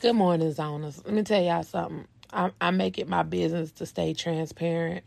Good 0.00 0.14
morning, 0.14 0.52
zoners. 0.54 1.04
Let 1.04 1.14
me 1.14 1.24
tell 1.24 1.42
y'all 1.42 1.64
something. 1.64 2.06
I, 2.32 2.52
I 2.60 2.70
make 2.70 2.98
it 2.98 3.08
my 3.08 3.24
business 3.24 3.72
to 3.72 3.86
stay 3.86 4.14
transparent, 4.14 5.04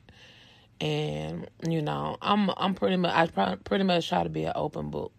and 0.81 1.49
you 1.67 1.81
know, 1.81 2.17
I'm 2.21 2.51
I'm 2.57 2.75
pretty 2.75 2.97
much 2.97 3.13
I 3.13 3.55
pretty 3.63 3.85
much 3.85 4.09
try 4.09 4.23
to 4.23 4.29
be 4.29 4.45
an 4.45 4.53
open 4.55 4.91
book. 4.91 5.13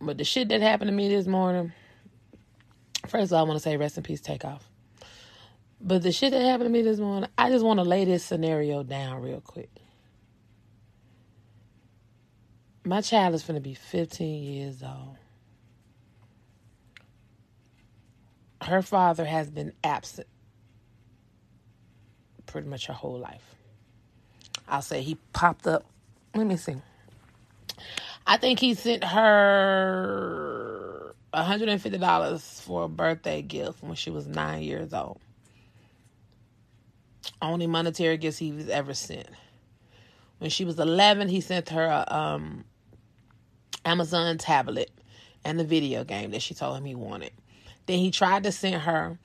But 0.00 0.18
the 0.18 0.24
shit 0.24 0.48
that 0.50 0.62
happened 0.62 0.90
to 0.90 0.96
me 0.96 1.08
this 1.08 1.26
morning, 1.26 1.72
first 3.08 3.32
of 3.32 3.36
all, 3.36 3.44
I 3.44 3.48
want 3.48 3.56
to 3.58 3.62
say 3.62 3.76
rest 3.76 3.98
in 3.98 4.04
peace, 4.04 4.20
Takeoff. 4.22 4.68
But 5.80 6.02
the 6.02 6.12
shit 6.12 6.32
that 6.32 6.42
happened 6.42 6.68
to 6.68 6.72
me 6.72 6.82
this 6.82 7.00
morning, 7.00 7.30
I 7.38 7.50
just 7.50 7.64
want 7.64 7.80
to 7.80 7.84
lay 7.84 8.04
this 8.04 8.24
scenario 8.24 8.82
down 8.82 9.22
real 9.22 9.40
quick. 9.42 9.70
My 12.84 13.02
child 13.02 13.34
is 13.34 13.44
going 13.44 13.56
to 13.56 13.60
be 13.62 13.74
15 13.74 14.42
years 14.44 14.82
old. 14.82 15.16
Her 18.62 18.82
father 18.82 19.24
has 19.24 19.50
been 19.50 19.72
absent 19.82 20.28
pretty 22.46 22.68
much 22.68 22.86
her 22.86 22.92
whole 22.92 23.18
life. 23.18 23.56
I'll 24.68 24.82
say 24.82 25.02
he 25.02 25.16
popped 25.32 25.66
up. 25.66 25.84
Let 26.34 26.46
me 26.46 26.56
see. 26.56 26.76
I 28.26 28.36
think 28.36 28.60
he 28.60 28.74
sent 28.74 29.02
her 29.04 29.94
$150 31.34 32.60
for 32.60 32.84
a 32.84 32.88
birthday 32.88 33.40
gift 33.42 33.82
when 33.82 33.94
she 33.94 34.10
was 34.10 34.26
nine 34.26 34.62
years 34.62 34.92
old. 34.92 35.18
Only 37.40 37.66
monetary 37.66 38.18
gifts 38.18 38.38
he's 38.38 38.68
ever 38.68 38.94
sent. 38.94 39.28
When 40.38 40.50
she 40.50 40.64
was 40.64 40.78
11, 40.78 41.28
he 41.28 41.40
sent 41.40 41.70
her 41.70 41.84
a 41.84 42.04
um, 42.14 42.64
Amazon 43.84 44.38
tablet 44.38 44.90
and 45.44 45.58
the 45.58 45.64
video 45.64 46.04
game 46.04 46.30
that 46.30 46.42
she 46.42 46.54
told 46.54 46.76
him 46.76 46.84
he 46.84 46.94
wanted. 46.94 47.32
Then 47.86 47.98
he 47.98 48.10
tried 48.10 48.44
to 48.44 48.52
send 48.52 48.82
her, 48.82 49.18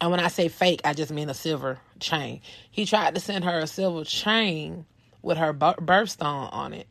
and 0.00 0.10
when 0.10 0.20
I 0.20 0.28
say 0.28 0.48
fake, 0.48 0.80
I 0.84 0.92
just 0.92 1.12
mean 1.12 1.30
a 1.30 1.34
silver 1.34 1.78
chain. 2.00 2.40
He 2.70 2.84
tried 2.84 3.14
to 3.14 3.20
send 3.20 3.44
her 3.44 3.58
a 3.58 3.66
silver 3.66 4.04
chain 4.04 4.86
with 5.22 5.38
her 5.38 5.54
birthstone 5.54 6.52
on 6.52 6.72
it. 6.72 6.88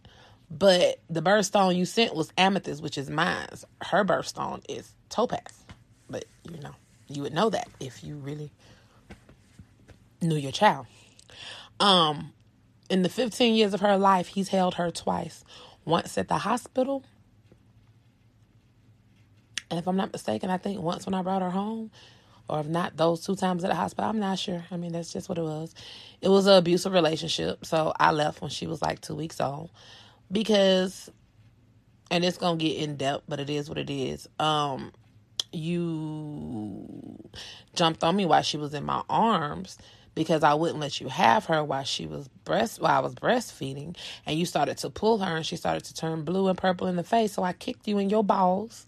But 0.49 0.99
the 1.09 1.22
birthstone 1.22 1.75
you 1.75 1.85
sent 1.85 2.16
was 2.16 2.31
amethyst, 2.38 2.81
which 2.81 2.97
is 2.97 3.09
mine. 3.09 3.47
Her 3.81 4.05
birthstone 4.05 4.63
is 4.69 4.94
topaz. 5.09 5.66
But 6.09 6.25
you 6.50 6.59
know, 6.59 6.75
you 7.07 7.23
would 7.23 7.33
know 7.33 7.50
that 7.50 7.67
if 7.79 8.03
you 8.03 8.16
really 8.16 8.52
knew 10.22 10.35
your 10.35 10.52
child. 10.52 10.88
Um, 11.79 12.33
in 12.89 13.02
the 13.02 13.09
15 13.09 13.55
years 13.55 13.73
of 13.73 13.81
her 13.81 13.97
life, 13.97 14.27
he's 14.27 14.50
held 14.50 14.75
her 14.75 14.91
twice 14.91 15.44
once 15.83 16.17
at 16.17 16.27
the 16.27 16.39
hospital. 16.39 17.03
And 19.69 19.80
if 19.80 19.88
I'm 19.88 19.97
not 19.97 20.11
mistaken, 20.13 20.49
I 20.49 20.58
think 20.58 20.81
once 20.81 21.05
when 21.05 21.13
I 21.13 21.21
brought 21.21 21.41
her 21.41 21.49
home, 21.52 21.91
or 22.49 22.59
if 22.59 22.67
not 22.67 22.97
those 22.97 23.25
two 23.25 23.35
times 23.35 23.63
at 23.63 23.69
the 23.69 23.75
hospital, 23.75 24.09
I'm 24.09 24.19
not 24.19 24.39
sure. 24.39 24.63
I 24.72 24.77
mean, 24.77 24.91
that's 24.91 25.11
just 25.11 25.30
what 25.30 25.38
it 25.38 25.44
was. 25.44 25.73
It 26.22 26.30
was 26.30 26.47
an 26.47 26.53
abusive 26.53 26.94
relationship. 26.94 27.66
So 27.66 27.94
I 27.99 28.11
left 28.11 28.41
when 28.41 28.52
she 28.52 28.67
was 28.67 28.81
like 28.81 29.02
two 29.02 29.16
weeks 29.16 29.41
old 29.41 29.72
because, 30.31 31.09
and 32.11 32.23
it's 32.23 32.38
going 32.38 32.59
to 32.59 32.66
get 32.66 32.77
in 32.77 32.97
depth, 32.97 33.23
but 33.27 33.39
it 33.39 33.49
is 33.49 33.67
what 33.69 33.77
it 33.80 33.89
is. 33.89 34.27
Um, 34.39 34.91
you 35.52 37.17
jumped 37.75 38.03
on 38.03 38.16
me 38.16 38.25
while 38.25 38.41
she 38.44 38.57
was 38.57 38.73
in 38.73 38.83
my 38.85 39.02
arms 39.09 39.77
because 40.16 40.44
I 40.44 40.53
wouldn't 40.53 40.80
let 40.80 40.99
you 41.02 41.09
have 41.09 41.45
her 41.45 41.63
while 41.63 41.83
she 41.83 42.08
was 42.08 42.27
breast 42.45 42.81
while 42.81 42.97
I 42.97 42.99
was 42.99 43.13
breastfeeding 43.13 43.95
and 44.25 44.39
you 44.39 44.45
started 44.45 44.77
to 44.80 44.89
pull 44.89 45.19
her 45.19 45.35
and 45.35 45.45
she 45.45 45.57
started 45.57 45.83
to 45.85 45.94
turn 45.94 46.23
blue 46.23 46.47
and 46.47 46.57
purple 46.57 46.88
in 46.88 46.95
the 46.95 47.03
face 47.03 47.33
so 47.33 47.44
I 47.44 47.53
kicked 47.53 47.88
you 47.88 47.97
in 47.99 48.09
your 48.09 48.23
balls 48.23 48.85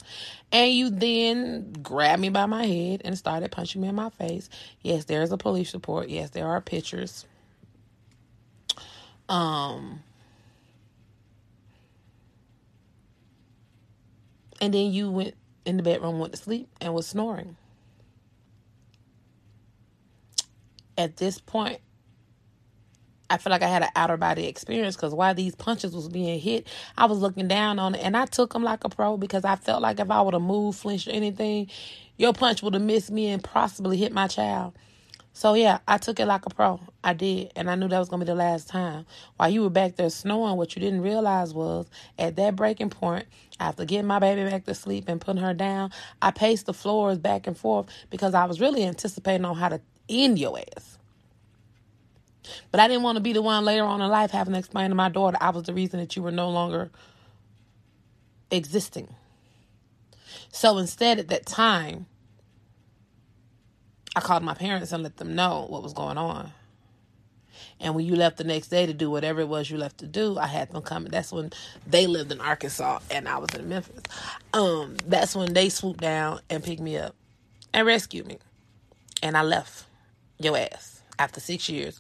and 0.52 0.72
you 0.72 0.90
then 0.90 1.74
grabbed 1.84 2.22
me 2.22 2.30
by 2.30 2.46
my 2.46 2.66
head 2.66 3.02
and 3.04 3.18
started 3.18 3.52
punching 3.52 3.82
me 3.82 3.90
in 3.90 3.96
my 3.96 4.10
face. 4.10 4.50
Yes, 4.82 5.06
there 5.06 5.22
is 5.22 5.32
a 5.32 5.38
police 5.38 5.74
report. 5.74 6.10
Yes, 6.10 6.30
there 6.32 6.48
are 6.48 6.62
pictures. 6.62 7.26
Um 9.30 10.04
and 14.62 14.74
then 14.74 14.92
you 14.92 15.12
went 15.12 15.36
in 15.66 15.78
the 15.78 15.84
bedroom 15.84 16.20
went 16.20 16.34
to 16.34 16.40
sleep 16.40 16.70
and 16.80 16.94
was 16.94 17.06
snoring. 17.06 17.58
At 20.98 21.18
this 21.18 21.40
point, 21.40 21.80
I 23.30 23.38
feel 23.38 23.52
like 23.52 23.62
I 23.62 23.68
had 23.68 23.84
an 23.84 23.90
outer 23.96 24.18
body 24.18 24.48
experience 24.48 24.96
because 24.96 25.14
while 25.14 25.34
these 25.34 25.54
punches 25.56 25.94
was 25.94 26.08
being 26.08 26.40
hit, 26.40 26.68
I 26.98 27.06
was 27.06 27.20
looking 27.20 27.48
down 27.48 27.78
on 27.78 27.96
it 27.96 28.00
and 28.00 28.16
I 28.16 28.26
took 28.26 28.54
them 28.54 28.64
like 28.64 28.84
a 28.86 28.90
pro 28.90 29.18
because 29.18 29.44
I 29.44 29.58
felt 29.58 29.82
like 29.82 30.00
if 30.00 30.10
I 30.10 30.22
would 30.22 30.34
have 30.34 30.44
moved, 30.44 30.80
flinched, 30.80 31.08
or 31.08 31.12
anything, 31.12 31.68
your 32.18 32.34
punch 32.34 32.64
would 32.64 32.74
have 32.74 32.84
missed 32.84 33.12
me 33.12 33.28
and 33.28 33.44
possibly 33.44 33.98
hit 33.98 34.14
my 34.14 34.28
child. 34.28 34.74
So 35.34 35.54
yeah, 35.54 35.80
I 35.88 35.98
took 36.00 36.20
it 36.20 36.26
like 36.26 36.46
a 36.48 36.50
pro. 36.50 36.80
I 37.04 37.14
did, 37.14 37.52
and 37.56 37.70
I 37.70 37.76
knew 37.76 37.88
that 37.90 38.00
was 38.00 38.10
gonna 38.10 38.26
be 38.26 38.32
the 38.32 38.34
last 38.34 38.70
time. 38.70 39.06
While 39.36 39.50
you 39.50 39.62
were 39.62 39.70
back 39.70 39.96
there 39.96 40.10
snoring, 40.10 40.56
what 40.56 40.76
you 40.76 40.80
didn't 40.80 41.02
realize 41.02 41.54
was 41.54 41.86
at 42.18 42.38
that 42.38 42.56
breaking 42.56 42.90
point, 42.90 43.28
after 43.60 43.86
getting 43.86 44.08
my 44.08 44.18
baby 44.18 44.50
back 44.50 44.66
to 44.66 44.74
sleep 44.74 45.06
and 45.08 45.22
putting 45.22 45.42
her 45.42 45.54
down, 45.54 45.92
I 46.22 46.32
paced 46.32 46.66
the 46.66 46.74
floors 46.74 47.20
back 47.20 47.46
and 47.46 47.56
forth 47.56 47.88
because 48.10 48.34
I 48.34 48.46
was 48.46 48.60
really 48.60 48.84
anticipating 48.84 49.46
on 49.46 49.56
how 49.56 49.70
to 49.70 49.82
end 50.10 50.40
your 50.40 50.60
ass. 50.60 50.98
But 52.72 52.80
I 52.80 52.88
didn't 52.88 53.04
want 53.04 53.18
to 53.18 53.22
be 53.22 53.34
the 53.34 53.42
one 53.42 53.66
later 53.66 53.84
on 53.84 54.02
in 54.02 54.10
life 54.10 54.32
having 54.32 54.54
to 54.54 54.60
explain 54.60 54.90
to 54.90 54.96
my 54.96 55.10
daughter 55.10 55.38
I 55.40 55.50
was 55.50 55.64
the 55.64 55.74
reason 55.74 56.00
that 56.00 56.16
you 56.16 56.24
were 56.24 56.32
no 56.32 56.50
longer 56.50 56.90
existing. 58.52 59.14
So 60.52 60.78
instead, 60.78 61.20
at 61.20 61.28
that 61.30 61.46
time, 61.46 62.06
I 64.16 64.22
called 64.22 64.44
my 64.44 64.54
parents 64.54 64.92
and 64.92 65.04
let 65.04 65.18
them 65.18 65.36
know 65.36 65.66
what 65.70 65.84
was 65.84 65.94
going 65.94 66.18
on. 66.18 66.52
And 67.80 67.94
when 67.94 68.06
you 68.06 68.16
left 68.16 68.38
the 68.38 68.44
next 68.44 68.70
day 68.70 68.86
to 68.86 68.94
do 68.94 69.12
whatever 69.12 69.42
it 69.42 69.48
was 69.48 69.70
you 69.70 69.78
left 69.78 70.00
to 70.00 70.08
do, 70.08 70.38
I 70.40 70.48
had 70.48 70.72
them 70.72 70.82
come. 70.82 71.06
That's 71.06 71.32
when 71.32 71.52
they 71.86 72.08
lived 72.08 72.32
in 72.32 72.42
Arkansas 72.42 73.00
and 73.12 73.28
I 73.28 73.38
was 73.38 73.54
in 73.54 73.70
Memphis. 73.70 74.02
Um, 74.54 74.98
that's 75.06 75.36
when 75.36 75.54
they 75.54 75.70
swooped 75.70 76.00
down 76.00 76.40
and 76.50 76.64
picked 76.64 76.82
me 76.82 76.98
up 76.98 77.16
and 77.74 77.86
rescued 77.86 78.26
me. 78.26 78.40
And 79.22 79.38
I 79.38 79.44
left 79.44 79.86
your 80.40 80.58
ass 80.58 81.02
after 81.20 81.40
six 81.40 81.70
years 81.70 82.00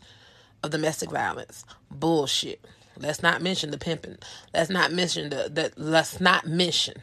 of 0.63 0.71
domestic 0.71 1.11
violence. 1.11 1.65
Bullshit. 1.91 2.63
Let's 2.99 3.21
not 3.21 3.41
mention 3.41 3.71
the 3.71 3.77
pimping. 3.77 4.17
Let's 4.53 4.69
not 4.69 4.91
mention 4.91 5.29
the, 5.29 5.49
the 5.53 5.71
let's 5.77 6.19
not 6.19 6.47
mention 6.47 6.95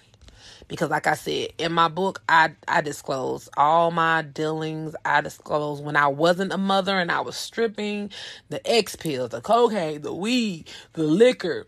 because 0.66 0.90
like 0.90 1.06
I 1.06 1.14
said 1.14 1.50
in 1.58 1.72
my 1.72 1.88
book 1.88 2.22
I 2.28 2.50
I 2.66 2.80
disclose 2.80 3.48
all 3.56 3.90
my 3.90 4.22
dealings. 4.22 4.96
I 5.04 5.20
disclose 5.20 5.80
when 5.80 5.96
I 5.96 6.08
wasn't 6.08 6.52
a 6.52 6.58
mother 6.58 6.98
and 6.98 7.12
I 7.12 7.20
was 7.20 7.36
stripping, 7.36 8.10
the 8.48 8.66
X 8.68 8.96
pills, 8.96 9.30
the 9.30 9.40
cocaine, 9.40 10.02
the 10.02 10.14
weed, 10.14 10.68
the 10.94 11.04
liquor. 11.04 11.66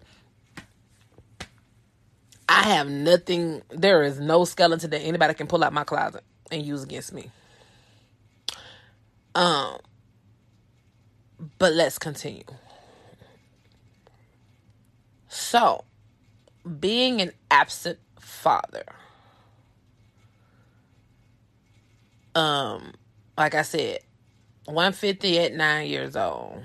I 2.48 2.62
have 2.62 2.88
nothing 2.88 3.62
there 3.70 4.02
is 4.02 4.20
no 4.20 4.44
skeleton 4.44 4.90
that 4.90 5.00
anybody 5.00 5.34
can 5.34 5.46
pull 5.46 5.62
out 5.62 5.72
my 5.72 5.84
closet 5.84 6.24
and 6.50 6.64
use 6.64 6.82
against 6.82 7.12
me. 7.12 7.30
Um 9.36 9.78
but 11.58 11.72
let's 11.74 11.98
continue. 11.98 12.44
So, 15.28 15.84
being 16.80 17.20
an 17.20 17.32
absent 17.50 17.98
father. 18.18 18.84
Um, 22.34 22.94
like 23.36 23.54
I 23.54 23.62
said, 23.62 24.00
150 24.64 25.38
at 25.38 25.54
nine 25.54 25.88
years 25.88 26.16
old. 26.16 26.64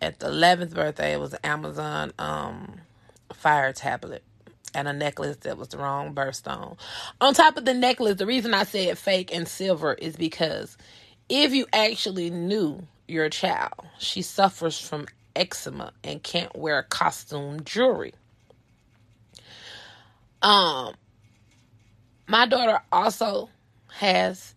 At 0.00 0.20
the 0.20 0.26
11th 0.26 0.74
birthday, 0.74 1.14
it 1.14 1.20
was 1.20 1.32
an 1.32 1.40
Amazon 1.42 2.12
um, 2.18 2.80
fire 3.32 3.72
tablet 3.72 4.22
and 4.74 4.86
a 4.86 4.92
necklace 4.92 5.38
that 5.38 5.56
was 5.56 5.68
the 5.68 5.78
wrong 5.78 6.14
birthstone. 6.14 6.76
On 7.20 7.32
top 7.32 7.56
of 7.56 7.64
the 7.64 7.74
necklace, 7.74 8.16
the 8.16 8.26
reason 8.26 8.52
I 8.52 8.64
said 8.64 8.98
fake 8.98 9.34
and 9.34 9.48
silver 9.48 9.94
is 9.94 10.16
because 10.16 10.76
if 11.28 11.54
you 11.54 11.66
actually 11.72 12.30
knew 12.30 12.86
your 13.08 13.28
child. 13.30 13.74
She 13.98 14.22
suffers 14.22 14.78
from 14.80 15.06
eczema 15.36 15.92
and 16.04 16.22
can't 16.22 16.56
wear 16.56 16.82
costume 16.84 17.64
jewelry. 17.64 18.14
Um 20.42 20.94
my 22.28 22.46
daughter 22.46 22.80
also 22.92 23.50
has 23.92 24.54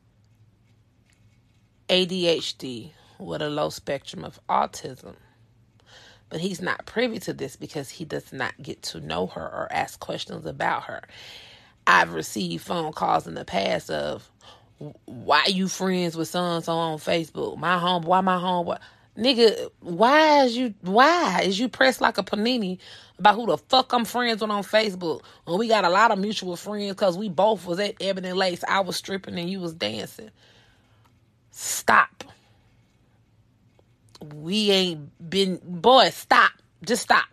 ADHD 1.90 2.92
with 3.20 3.42
a 3.42 3.50
low 3.50 3.70
spectrum 3.70 4.24
of 4.26 4.40
autism. 4.50 5.16
But 6.30 6.42
he's 6.42 6.62
not 6.62 6.86
privy 6.86 7.20
to 7.22 7.34
this 7.34 7.56
because 7.56 7.90
he 7.90 8.06
does 8.06 8.34
not 8.34 8.54
get 8.62 8.84
to 8.84 9.00
know 9.02 9.28
her 9.28 9.42
or 9.42 9.68
ask 9.72 10.00
questions 10.00 10.46
about 10.46 10.84
her. 10.86 11.04
I've 11.88 12.14
received 12.14 12.66
phone 12.66 12.94
calls 12.94 13.28
in 13.28 13.36
the 13.36 13.46
past 13.46 13.90
of, 13.92 14.30
why 15.06 15.46
you 15.48 15.68
friends 15.68 16.16
with 16.16 16.30
so 16.30 16.40
and 16.40 16.64
so 16.64 16.74
on 16.74 16.98
Facebook? 17.00 17.58
My 17.58 17.78
home, 17.78 18.04
why 18.04 18.22
my 18.22 18.38
homeboy? 18.38 18.80
Nigga, 19.18 19.70
why 19.82 20.46
is 20.46 20.56
you 20.56 20.74
why 20.82 21.42
is 21.44 21.60
you 21.60 21.68
pressed 21.68 22.00
like 22.00 22.18
a 22.18 22.24
panini 22.24 22.78
about 23.18 23.36
who 23.36 23.48
the 23.48 23.58
fuck 23.58 23.92
I'm 23.92 24.06
friends 24.06 24.42
with 24.42 24.50
on 24.50 24.64
Facebook 24.64 25.22
when 25.44 25.60
we 25.60 25.68
got 25.68 25.84
a 25.84 25.90
lot 25.90 26.12
of 26.12 26.20
mutual 26.20 26.56
friends 26.56 26.92
because 26.92 27.18
we 27.18 27.28
both 27.28 27.66
was 27.66 27.80
at 27.80 27.96
Ebony 28.02 28.32
Lace. 28.32 28.64
I 28.66 28.80
was 28.80 28.96
stripping 28.96 29.38
and 29.38 29.50
you 29.50 29.60
was 29.60 29.74
dancing. 29.74 30.30
Stop. 31.52 32.24
We 34.34 34.72
ain't 34.72 35.30
been 35.30 35.60
boy, 35.66 36.12
stop. 36.12 36.52
Just 36.86 37.04
stop. 37.04 37.26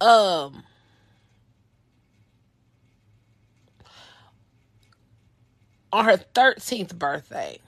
Um 0.00 0.62
on 5.92 6.04
her 6.04 6.18
13th 6.34 6.96
birthday, 6.96 7.58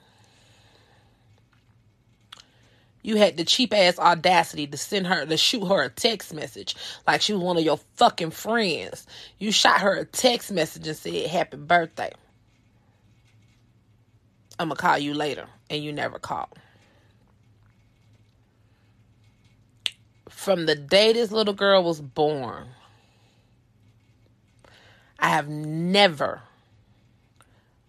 you 3.03 3.17
had 3.17 3.35
the 3.35 3.43
cheap 3.43 3.73
ass 3.73 3.99
audacity 3.99 4.65
to 4.65 4.77
send 4.77 5.07
her 5.07 5.25
to 5.25 5.37
shoot 5.37 5.65
her 5.65 5.83
a 5.83 5.89
text 5.89 6.33
message 6.33 6.75
like 7.05 7.21
she 7.21 7.33
was 7.33 7.41
one 7.43 7.57
of 7.57 7.63
your 7.63 7.79
fucking 7.95 8.31
friends. 8.31 9.05
You 9.39 9.51
shot 9.51 9.81
her 9.81 9.95
a 9.95 10.05
text 10.05 10.51
message 10.51 10.87
and 10.87 10.95
said 10.95 11.27
happy 11.27 11.57
birthday. 11.57 12.11
I'm 14.57 14.69
gonna 14.69 14.79
call 14.79 14.97
you 14.97 15.13
later, 15.13 15.47
and 15.69 15.83
you 15.83 15.91
never 15.91 16.19
called. 16.19 16.47
From 20.29 20.65
the 20.65 20.75
day 20.75 21.11
this 21.11 21.31
little 21.31 21.53
girl 21.53 21.83
was 21.83 21.99
born, 21.99 22.67
I 25.19 25.29
have 25.29 25.49
never 25.49 26.41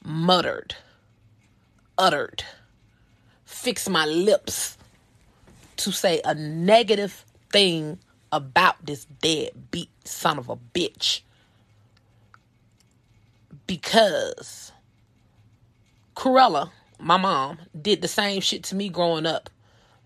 muttered, 0.05 0.77
uttered, 1.97 2.45
fixed 3.45 3.89
my 3.89 4.05
lips 4.05 4.77
to 5.77 5.91
say 5.91 6.21
a 6.25 6.35
negative 6.35 7.25
thing 7.53 7.99
about 8.31 8.85
this 8.85 9.07
deadbeat 9.07 9.91
son 10.05 10.39
of 10.39 10.49
a 10.49 10.57
bitch. 10.57 11.23
Because 13.67 14.73
Corella, 16.15 16.71
my 16.99 17.17
mom, 17.17 17.59
did 17.81 18.03
the 18.03 18.09
same 18.09 18.41
shit 18.41 18.65
to 18.65 18.75
me 18.75 18.89
growing 18.89 19.27
up, 19.27 19.49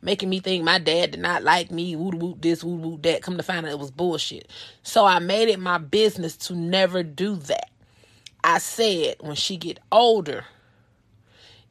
making 0.01 0.29
me 0.29 0.41
think 0.41 0.63
my 0.65 0.79
dad 0.79 1.11
did 1.11 1.21
not 1.21 1.43
like 1.43 1.71
me, 1.71 1.97
woo 1.97 2.11
woo 2.11 2.37
this, 2.41 2.63
woo 2.63 2.77
woo 2.77 2.99
that. 3.03 3.23
Come 3.23 3.37
to 3.37 3.43
find 3.43 3.67
out 3.67 3.73
it 3.73 3.79
was 3.79 3.91
bullshit. 3.91 4.49
So 4.83 5.05
I 5.05 5.19
made 5.19 5.49
it 5.49 5.59
my 5.59 5.79
business 5.79 6.37
to 6.39 6.55
never 6.55 7.03
do 7.03 7.37
that. 7.37 7.68
I 8.49 8.57
said 8.57 9.17
when 9.21 9.37
she 9.37 9.59
get 9.59 9.79
older, 9.93 10.47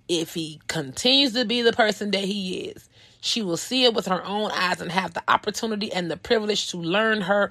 if 0.07 0.35
he 0.35 0.61
continues 0.67 1.33
to 1.33 1.43
be 1.43 1.63
the 1.63 1.73
person 1.73 2.11
that 2.11 2.23
he 2.23 2.65
is, 2.65 2.87
she 3.19 3.41
will 3.41 3.57
see 3.57 3.85
it 3.85 3.95
with 3.95 4.05
her 4.05 4.23
own 4.23 4.51
eyes 4.51 4.79
and 4.79 4.91
have 4.91 5.15
the 5.15 5.23
opportunity 5.27 5.91
and 5.91 6.11
the 6.11 6.17
privilege 6.17 6.69
to 6.69 6.77
learn 6.77 7.21
her 7.21 7.49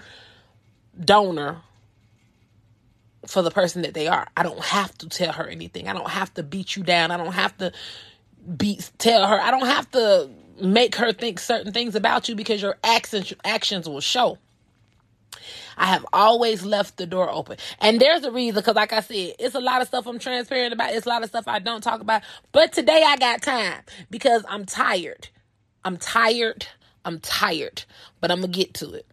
donor 1.05 1.61
for 3.27 3.43
the 3.43 3.51
person 3.51 3.83
that 3.83 3.95
they 3.95 4.07
are. 4.07 4.29
I 4.37 4.45
don't 4.45 4.63
have 4.63 4.97
to 4.99 5.09
tell 5.09 5.33
her 5.33 5.49
anything. 5.49 5.89
I 5.89 5.93
don't 5.93 6.09
have 6.09 6.33
to 6.35 6.45
beat 6.45 6.77
you 6.77 6.85
down. 6.85 7.11
I 7.11 7.17
don't 7.17 7.33
have 7.33 7.57
to 7.59 7.73
beat 8.57 8.89
tell 8.99 9.27
her. 9.27 9.41
I 9.41 9.51
don't 9.51 9.67
have 9.67 9.91
to 9.91 10.31
make 10.63 10.95
her 10.95 11.13
think 11.13 11.41
certain 11.41 11.73
things 11.73 11.97
about 11.97 12.29
you 12.29 12.37
because 12.37 12.63
your 12.63 12.79
actions 12.85 13.35
actions 13.45 13.89
will 13.89 14.01
show. 14.01 14.39
I 15.77 15.87
have 15.87 16.07
always 16.13 16.65
left 16.65 16.97
the 16.97 17.07
door 17.07 17.31
open. 17.31 17.59
And 17.81 18.01
there's 18.01 18.25
a 18.25 18.31
reason, 18.31 18.61
because 18.61 18.77
like 18.77 18.93
I 18.93 19.01
said, 19.01 19.35
it's 19.39 19.55
a 19.55 19.61
lot 19.61 19.83
of 19.83 19.89
stuff 19.89 20.07
I'm 20.07 20.19
transparent 20.19 20.73
about. 20.73 20.93
It's 20.93 21.07
a 21.07 21.09
lot 21.09 21.23
of 21.23 21.29
stuff 21.29 21.47
I 21.47 21.59
don't 21.59 21.83
talk 21.83 22.01
about. 22.01 22.23
But 22.53 22.73
today 22.73 23.03
I 23.07 23.17
got 23.17 23.43
time 23.43 23.83
because 24.11 24.45
I'm 24.49 24.65
tired. 24.65 25.29
I'm 25.85 25.97
tired. 25.97 26.67
I'm 27.05 27.21
tired. 27.21 27.85
But 28.21 28.31
I'm 28.31 28.41
going 28.41 28.53
to 28.53 28.59
get 28.59 28.75
to 28.75 28.93
it. 28.93 29.07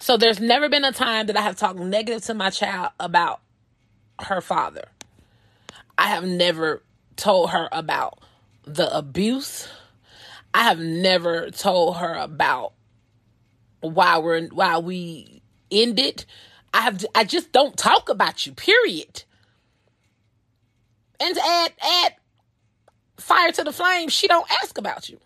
So 0.00 0.16
there's 0.16 0.40
never 0.40 0.68
been 0.68 0.84
a 0.84 0.92
time 0.92 1.26
that 1.26 1.36
I 1.36 1.42
have 1.42 1.56
talked 1.56 1.78
negative 1.78 2.24
to 2.24 2.34
my 2.34 2.50
child 2.50 2.92
about 2.98 3.40
her 4.20 4.40
father. 4.40 4.88
I 5.98 6.06
have 6.08 6.24
never 6.24 6.82
told 7.16 7.50
her 7.50 7.68
about 7.70 8.18
the 8.64 8.96
abuse. 8.96 9.68
I 10.54 10.64
have 10.64 10.78
never 10.78 11.50
told 11.50 11.98
her 11.98 12.14
about 12.14 12.72
why 13.80 14.18
we're 14.18 14.48
why 14.48 14.78
we 14.78 15.39
end 15.70 15.98
it. 15.98 16.26
I 16.72 16.82
have 16.82 17.04
I 17.14 17.24
just 17.24 17.52
don't 17.52 17.76
talk 17.76 18.08
about 18.08 18.46
you. 18.46 18.52
Period. 18.52 19.24
And 21.18 21.36
add 21.36 21.72
add 21.82 22.14
fire 23.18 23.52
to 23.52 23.64
the 23.64 23.72
flame, 23.72 24.08
she 24.08 24.28
don't 24.28 24.50
ask 24.62 24.78
about 24.78 25.08
you. 25.08 25.18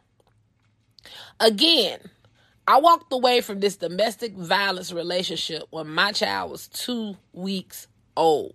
Again, 1.41 2.01
I 2.67 2.81
walked 2.81 3.13
away 3.13 3.41
from 3.41 3.61
this 3.61 3.77
domestic 3.77 4.35
violence 4.35 4.93
relationship 4.93 5.65
when 5.71 5.89
my 5.89 6.13
child 6.13 6.51
was 6.51 6.69
two 6.69 7.17
weeks 7.33 7.87
old. 8.17 8.55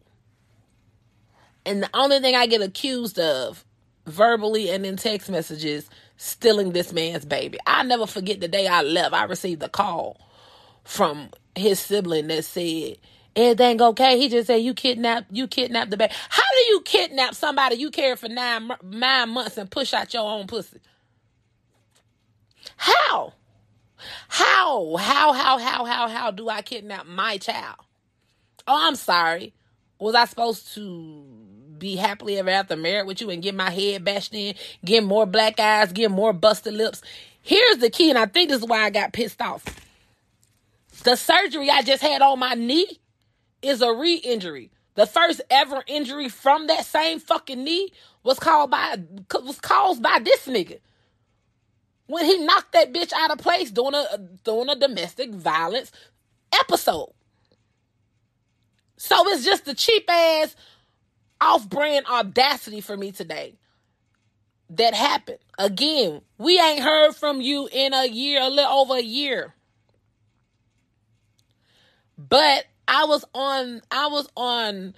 And 1.66 1.84
the 1.84 1.90
only 1.94 2.20
thing 2.20 2.36
I 2.36 2.48
get 2.48 2.62
accused 2.62 3.20
of 3.20 3.64
verbally 4.08 4.72
and 4.72 4.86
in 4.86 4.98
text 4.98 5.30
messages 5.30 5.90
stealing 6.18 6.72
this 6.72 6.92
man's 6.92 7.26
baby. 7.26 7.60
I 7.68 7.84
never 7.84 8.08
forget 8.08 8.42
the 8.42 8.48
day 8.48 8.66
I 8.68 8.82
left. 8.82 9.14
I 9.14 9.26
received 9.26 9.62
a 9.62 9.70
call 9.70 10.20
from 10.90 11.30
his 11.56 11.80
sibling 11.80 12.28
that 12.28 12.44
said 12.44 12.98
everything 13.36 13.80
okay. 13.80 14.18
He 14.18 14.28
just 14.28 14.48
said 14.48 14.56
you 14.56 14.74
kidnapped 14.74 15.28
you 15.32 15.48
kidnapped 15.48 15.92
the 15.92 15.98
baby. 15.98 16.14
How 16.30 16.44
do 16.58 16.64
you 16.64 16.82
kidnap 16.82 17.36
somebody 17.36 17.76
you 17.76 17.92
cared 17.92 18.18
for 18.18 18.28
nine 18.28 18.72
nine 18.82 19.30
months 19.30 19.58
and 19.58 19.70
push 19.70 19.94
out 19.94 20.12
your 20.14 20.28
own 20.28 20.48
pussy? 20.48 20.80
How? 22.76 23.34
How? 24.30 24.96
How? 24.96 25.32
How? 25.32 25.60
How? 25.60 25.86
How? 25.86 26.08
How 26.08 26.32
do 26.32 26.50
I 26.50 26.64
kidnap 26.64 27.06
my 27.06 27.38
child? 27.38 27.78
Oh, 28.68 28.88
I'm 28.88 28.96
sorry. 28.96 29.54
Was 30.00 30.16
I 30.16 30.26
supposed 30.26 30.74
to 30.74 31.24
be 31.78 31.98
happily 31.98 32.40
ever 32.40 32.50
after 32.50 32.76
married 32.76 33.06
with 33.06 33.22
you 33.22 33.30
and 33.30 33.44
get 33.44 33.54
my 33.54 33.70
head 33.70 34.04
bashed 34.04 34.34
in, 34.34 34.56
get 34.84 35.04
more 35.04 35.28
black 35.28 35.60
eyes, 35.60 35.92
get 35.92 36.10
more 36.10 36.34
busted 36.34 36.74
lips? 36.74 37.04
Here's 37.44 37.78
the 37.78 37.92
key, 37.92 38.10
and 38.10 38.18
I 38.18 38.26
think 38.26 38.50
this 38.50 38.62
is 38.62 38.68
why 38.68 38.86
I 38.86 38.90
got 38.90 39.14
pissed 39.14 39.42
off. 39.42 39.64
The 41.04 41.16
surgery 41.16 41.70
I 41.70 41.82
just 41.82 42.02
had 42.02 42.22
on 42.22 42.40
my 42.40 42.54
knee 42.54 43.00
is 43.62 43.82
a 43.82 43.94
re-injury. 43.94 44.72
The 44.96 45.06
first 45.06 45.42
ever 45.50 45.84
injury 45.88 46.30
from 46.30 46.68
that 46.68 46.86
same 46.86 47.20
fucking 47.20 47.64
knee 47.64 47.92
was 48.24 48.38
called 48.38 48.72
by 48.72 48.98
was 49.34 49.60
caused 49.60 50.04
by 50.04 50.20
this 50.22 50.46
nigga. 50.46 50.80
When 52.08 52.26
he 52.26 52.44
knocked 52.44 52.74
that 52.74 52.92
bitch 52.92 53.14
out 53.14 53.32
of 53.32 53.38
place 53.38 53.72
doing 53.72 53.94
a 53.94 54.18
doing 54.44 54.68
a 54.68 54.76
domestic 54.76 55.34
violence 55.34 55.92
episode. 56.54 57.14
So 58.98 59.16
it's 59.30 59.46
just 59.46 59.64
the 59.64 59.74
cheap 59.74 60.10
ass 60.10 60.56
off-brand 61.40 62.06
audacity 62.08 62.82
for 62.82 62.98
me 62.98 63.14
today 63.14 63.56
that 64.72 64.94
happened. 64.94 65.40
Again, 65.58 66.22
we 66.38 66.60
ain't 66.60 66.84
heard 66.84 67.16
from 67.16 67.40
you 67.40 67.70
in 67.72 67.94
a 67.94 68.06
year, 68.06 68.42
a 68.42 68.50
little 68.50 68.72
over 68.72 68.96
a 68.96 69.02
year. 69.02 69.56
But 72.28 72.66
I 72.86 73.06
was 73.06 73.24
on 73.34 73.82
I 73.90 74.08
was 74.08 74.28
on 74.36 74.94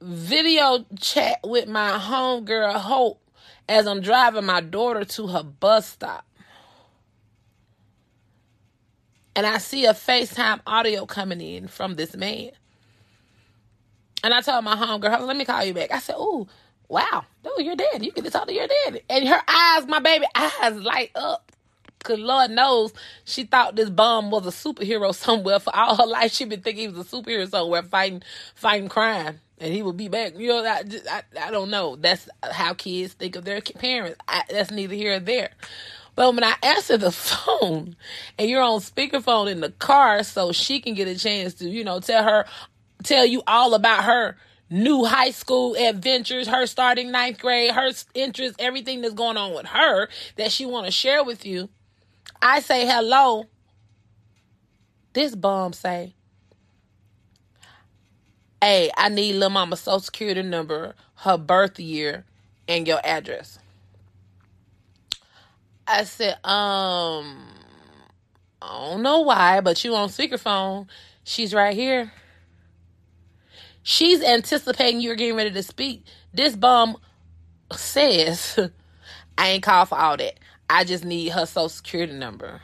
video 0.00 0.86
chat 0.98 1.40
with 1.44 1.68
my 1.68 1.98
homegirl 1.98 2.72
Hope 2.74 3.20
as 3.68 3.86
I'm 3.86 4.00
driving 4.00 4.46
my 4.46 4.62
daughter 4.62 5.04
to 5.04 5.26
her 5.26 5.42
bus 5.42 5.86
stop. 5.86 6.24
And 9.36 9.46
I 9.46 9.58
see 9.58 9.84
a 9.84 9.92
FaceTime 9.92 10.60
audio 10.66 11.04
coming 11.04 11.42
in 11.42 11.68
from 11.68 11.96
this 11.96 12.16
man. 12.16 12.52
And 14.24 14.32
I 14.32 14.40
told 14.40 14.64
my 14.64 14.74
homegirl, 14.74 15.26
let 15.26 15.36
me 15.36 15.44
call 15.44 15.62
you 15.64 15.74
back. 15.74 15.92
I 15.92 15.98
said, 15.98 16.16
Oh, 16.18 16.48
wow, 16.88 17.26
dude, 17.44 17.66
you're 17.66 17.76
dead. 17.76 18.02
You 18.02 18.10
get 18.10 18.24
to 18.24 18.30
talk 18.30 18.48
to 18.48 18.54
your 18.54 18.66
daddy. 18.66 19.02
And 19.10 19.28
her 19.28 19.42
eyes, 19.46 19.86
my 19.86 20.00
baby 20.00 20.24
eyes 20.34 20.76
light 20.76 21.10
up. 21.14 21.52
Cause 22.02 22.18
Lord 22.18 22.50
knows 22.50 22.92
she 23.24 23.44
thought 23.44 23.76
this 23.76 23.90
bum 23.90 24.30
was 24.30 24.46
a 24.46 24.50
superhero 24.50 25.14
somewhere. 25.14 25.58
For 25.58 25.74
all 25.74 25.96
her 25.96 26.06
life, 26.06 26.32
she 26.32 26.44
been 26.44 26.60
thinking 26.60 26.90
he 26.90 26.96
was 26.96 27.12
a 27.12 27.16
superhero 27.16 27.48
somewhere 27.48 27.82
fighting, 27.82 28.22
fighting 28.54 28.88
crime, 28.88 29.40
and 29.58 29.72
he 29.72 29.82
would 29.82 29.96
be 29.96 30.08
back. 30.08 30.38
You 30.38 30.48
know, 30.48 30.64
I, 30.64 30.82
I, 31.10 31.22
I 31.46 31.50
don't 31.50 31.70
know. 31.70 31.96
That's 31.96 32.28
how 32.42 32.74
kids 32.74 33.14
think 33.14 33.36
of 33.36 33.44
their 33.44 33.60
parents. 33.60 34.18
I, 34.28 34.42
that's 34.48 34.70
neither 34.70 34.94
here 34.94 35.16
or 35.16 35.20
there. 35.20 35.50
But 36.14 36.34
when 36.34 36.44
I 36.44 36.54
answer 36.62 36.96
the 36.96 37.12
phone, 37.12 37.96
and 38.38 38.50
you're 38.50 38.62
on 38.62 38.80
speakerphone 38.80 39.50
in 39.50 39.60
the 39.60 39.70
car, 39.70 40.22
so 40.24 40.52
she 40.52 40.80
can 40.80 40.94
get 40.94 41.08
a 41.08 41.18
chance 41.18 41.54
to, 41.54 41.68
you 41.68 41.84
know, 41.84 42.00
tell 42.00 42.24
her, 42.24 42.44
tell 43.04 43.24
you 43.24 43.42
all 43.46 43.74
about 43.74 44.04
her 44.04 44.36
new 44.70 45.04
high 45.04 45.30
school 45.30 45.74
adventures, 45.76 46.48
her 46.48 46.66
starting 46.66 47.10
ninth 47.10 47.38
grade, 47.38 47.70
her 47.70 47.90
interests, 48.14 48.56
everything 48.58 49.00
that's 49.00 49.14
going 49.14 49.36
on 49.36 49.54
with 49.54 49.66
her 49.66 50.08
that 50.36 50.52
she 50.52 50.66
want 50.66 50.86
to 50.86 50.92
share 50.92 51.24
with 51.24 51.46
you 51.46 51.68
I 52.40 52.60
say 52.60 52.86
hello. 52.86 53.44
This 55.12 55.34
bum 55.34 55.72
say, 55.72 56.14
Hey, 58.60 58.90
I 58.96 59.08
need 59.08 59.34
little 59.34 59.50
mama's 59.50 59.80
social 59.80 60.00
security 60.00 60.42
number, 60.42 60.94
her 61.16 61.38
birth 61.38 61.78
year, 61.78 62.24
and 62.66 62.86
your 62.88 63.00
address. 63.04 63.58
I 65.86 66.04
said, 66.04 66.34
um, 66.44 67.38
I 68.60 68.90
don't 68.90 69.02
know 69.02 69.20
why, 69.20 69.60
but 69.60 69.82
you 69.84 69.94
on 69.94 70.08
speakerphone. 70.08 70.88
She's 71.24 71.54
right 71.54 71.74
here. 71.74 72.12
She's 73.82 74.22
anticipating 74.22 75.00
you're 75.00 75.16
getting 75.16 75.36
ready 75.36 75.52
to 75.52 75.62
speak. 75.62 76.04
This 76.34 76.56
bum 76.56 76.96
says, 77.72 78.58
I 79.38 79.48
ain't 79.50 79.62
called 79.62 79.88
for 79.88 79.98
all 79.98 80.16
that. 80.16 80.38
I 80.70 80.84
just 80.84 81.04
need 81.04 81.30
her 81.30 81.46
social 81.46 81.68
security 81.68 82.12
number. 82.12 82.60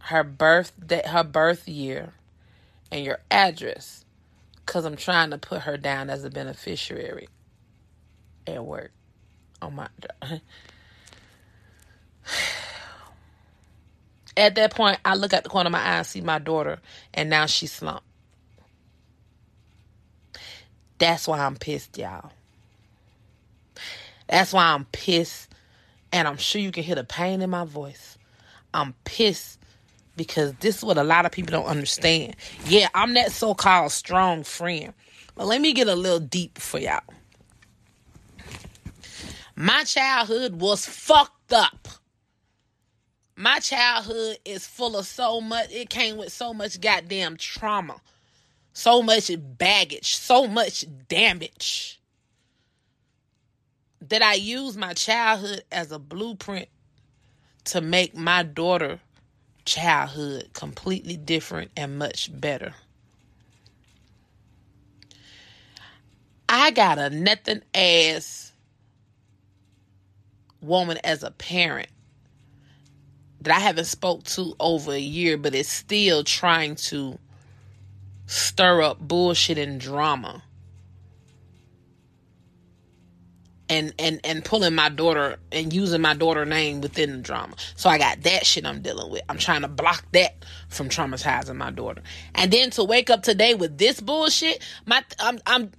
Her 0.00 0.24
birth 0.24 0.72
day, 0.84 1.02
her 1.06 1.24
birth 1.24 1.68
year, 1.68 2.12
and 2.90 3.04
your 3.04 3.18
address. 3.30 4.04
Cause 4.66 4.84
I'm 4.84 4.96
trying 4.96 5.30
to 5.30 5.38
put 5.38 5.62
her 5.62 5.76
down 5.76 6.10
as 6.10 6.24
a 6.24 6.30
beneficiary 6.30 7.28
at 8.46 8.64
work. 8.64 8.92
Oh 9.60 9.70
my 9.70 9.88
At 14.36 14.54
that 14.54 14.74
point, 14.74 14.98
I 15.04 15.14
look 15.14 15.34
at 15.34 15.44
the 15.44 15.50
corner 15.50 15.68
of 15.68 15.72
my 15.72 15.80
eye 15.80 15.98
and 15.98 16.06
see 16.06 16.20
my 16.22 16.38
daughter, 16.38 16.80
and 17.12 17.28
now 17.28 17.46
she's 17.46 17.72
slumped. 17.72 18.06
That's 20.98 21.28
why 21.28 21.40
I'm 21.40 21.56
pissed, 21.56 21.98
y'all. 21.98 22.30
That's 24.28 24.52
why 24.52 24.66
I'm 24.72 24.86
pissed. 24.86 25.51
And 26.12 26.28
I'm 26.28 26.36
sure 26.36 26.60
you 26.60 26.70
can 26.70 26.82
hear 26.82 26.94
the 26.94 27.04
pain 27.04 27.42
in 27.42 27.50
my 27.50 27.64
voice. 27.64 28.18
I'm 28.74 28.94
pissed 29.04 29.58
because 30.16 30.52
this 30.60 30.78
is 30.78 30.84
what 30.84 30.98
a 30.98 31.02
lot 31.02 31.26
of 31.26 31.32
people 31.32 31.52
don't 31.52 31.66
understand. 31.66 32.36
Yeah, 32.66 32.88
I'm 32.94 33.14
that 33.14 33.32
so 33.32 33.54
called 33.54 33.92
strong 33.92 34.44
friend. 34.44 34.92
But 35.34 35.46
let 35.46 35.60
me 35.60 35.72
get 35.72 35.88
a 35.88 35.94
little 35.94 36.20
deep 36.20 36.58
for 36.58 36.78
y'all. 36.78 37.00
My 39.56 39.84
childhood 39.84 40.60
was 40.60 40.84
fucked 40.84 41.52
up. 41.52 41.88
My 43.36 43.58
childhood 43.58 44.38
is 44.44 44.66
full 44.66 44.96
of 44.96 45.06
so 45.06 45.40
much, 45.40 45.70
it 45.70 45.88
came 45.88 46.16
with 46.16 46.32
so 46.32 46.52
much 46.52 46.80
goddamn 46.80 47.36
trauma 47.38 48.00
so 48.72 49.02
much 49.02 49.30
baggage, 49.38 50.16
so 50.16 50.46
much 50.46 50.84
damage 51.08 52.00
that 54.08 54.22
I 54.22 54.34
use 54.34 54.76
my 54.76 54.94
childhood 54.94 55.64
as 55.70 55.92
a 55.92 55.98
blueprint 55.98 56.68
to 57.64 57.80
make 57.80 58.16
my 58.16 58.42
daughter 58.42 59.00
childhood 59.64 60.50
completely 60.52 61.16
different 61.16 61.70
and 61.76 61.98
much 61.98 62.28
better. 62.40 62.74
I 66.48 66.70
got 66.72 66.98
a 66.98 67.10
nothing 67.10 67.62
ass 67.74 68.52
woman 70.60 70.98
as 71.04 71.22
a 71.22 71.30
parent 71.30 71.88
that 73.40 73.56
I 73.56 73.60
haven't 73.60 73.86
spoke 73.86 74.24
to 74.24 74.54
over 74.60 74.92
a 74.92 74.98
year, 74.98 75.36
but 75.36 75.54
is 75.54 75.68
still 75.68 76.24
trying 76.24 76.74
to 76.76 77.18
stir 78.26 78.82
up 78.82 79.00
bullshit 79.00 79.58
and 79.58 79.80
drama. 79.80 80.42
And, 83.72 83.94
and 83.98 84.20
and 84.24 84.44
pulling 84.44 84.74
my 84.74 84.90
daughter 84.90 85.38
and 85.50 85.72
using 85.72 86.02
my 86.02 86.12
daughter 86.14 86.44
name 86.44 86.82
within 86.82 87.12
the 87.12 87.18
drama. 87.18 87.54
So 87.74 87.88
I 87.88 87.96
got 87.96 88.22
that 88.22 88.44
shit 88.44 88.66
I'm 88.66 88.82
dealing 88.82 89.10
with. 89.10 89.22
I'm 89.28 89.38
trying 89.38 89.62
to 89.62 89.68
block 89.68 90.04
that 90.12 90.44
from 90.68 90.88
traumatizing 90.90 91.56
my 91.56 91.70
daughter. 91.70 92.02
And 92.34 92.50
then 92.52 92.70
to 92.72 92.84
wake 92.84 93.08
up 93.08 93.22
today 93.22 93.54
with 93.54 93.78
this 93.78 94.00
bullshit, 94.00 94.62
my 94.84 95.02
I'm 95.18 95.38
I'm 95.46 95.70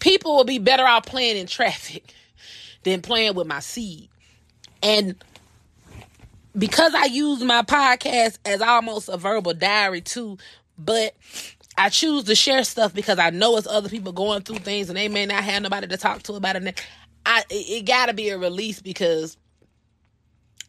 people 0.00 0.36
will 0.36 0.44
be 0.44 0.58
better 0.58 0.84
off 0.84 1.06
playing 1.06 1.36
in 1.36 1.46
traffic 1.46 2.12
than 2.82 3.00
playing 3.00 3.34
with 3.34 3.46
my 3.46 3.60
seed. 3.60 4.08
And 4.82 5.22
because 6.56 6.94
I 6.94 7.04
use 7.04 7.42
my 7.42 7.62
podcast 7.62 8.38
as 8.44 8.60
almost 8.60 9.08
a 9.08 9.16
verbal 9.16 9.54
diary 9.54 10.00
too, 10.00 10.38
but 10.78 11.14
I 11.78 11.90
choose 11.90 12.24
to 12.24 12.34
share 12.34 12.64
stuff 12.64 12.94
because 12.94 13.18
I 13.18 13.30
know 13.30 13.56
it's 13.56 13.66
other 13.66 13.88
people 13.88 14.12
going 14.12 14.42
through 14.42 14.60
things 14.60 14.88
and 14.88 14.96
they 14.96 15.08
may 15.08 15.26
not 15.26 15.44
have 15.44 15.62
nobody 15.62 15.86
to 15.88 15.96
talk 15.96 16.22
to 16.24 16.34
about 16.34 16.56
it. 16.56 16.82
I 17.26 17.44
it, 17.50 17.54
it 17.54 17.86
got 17.86 18.06
to 18.06 18.14
be 18.14 18.30
a 18.30 18.38
release 18.38 18.80
because 18.80 19.36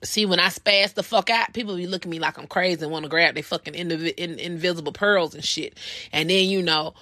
see 0.03 0.25
when 0.25 0.39
I 0.39 0.47
spaz 0.49 0.93
the 0.93 1.03
fuck 1.03 1.29
out, 1.29 1.53
people 1.53 1.75
be 1.75 1.87
looking 1.87 2.09
at 2.09 2.11
me 2.11 2.19
like 2.19 2.37
I'm 2.37 2.47
crazy 2.47 2.83
and 2.83 2.91
want 2.91 3.03
to 3.03 3.09
grab 3.09 3.35
their 3.35 3.43
fucking 3.43 3.73
invi- 3.73 4.13
in, 4.17 4.37
invisible 4.37 4.91
pearls 4.91 5.33
and 5.33 5.43
shit. 5.43 5.77
And 6.11 6.29
then 6.29 6.45
you 6.49 6.61
know 6.61 6.93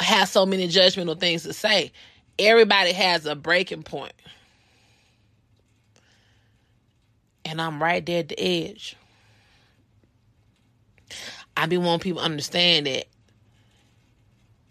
have 0.00 0.28
so 0.28 0.46
many 0.46 0.68
judgmental 0.68 1.18
things 1.18 1.42
to 1.42 1.52
say. 1.52 1.92
Everybody 2.38 2.92
has 2.92 3.26
a 3.26 3.34
breaking 3.34 3.82
point. 3.82 4.12
And 7.44 7.60
I'm 7.60 7.82
right 7.82 8.04
there 8.04 8.20
at 8.20 8.28
the 8.28 8.40
edge. 8.40 8.96
I 11.58 11.66
be 11.66 11.76
wanting 11.76 11.98
people 11.98 12.20
to 12.20 12.24
understand 12.24 12.86
that 12.86 13.06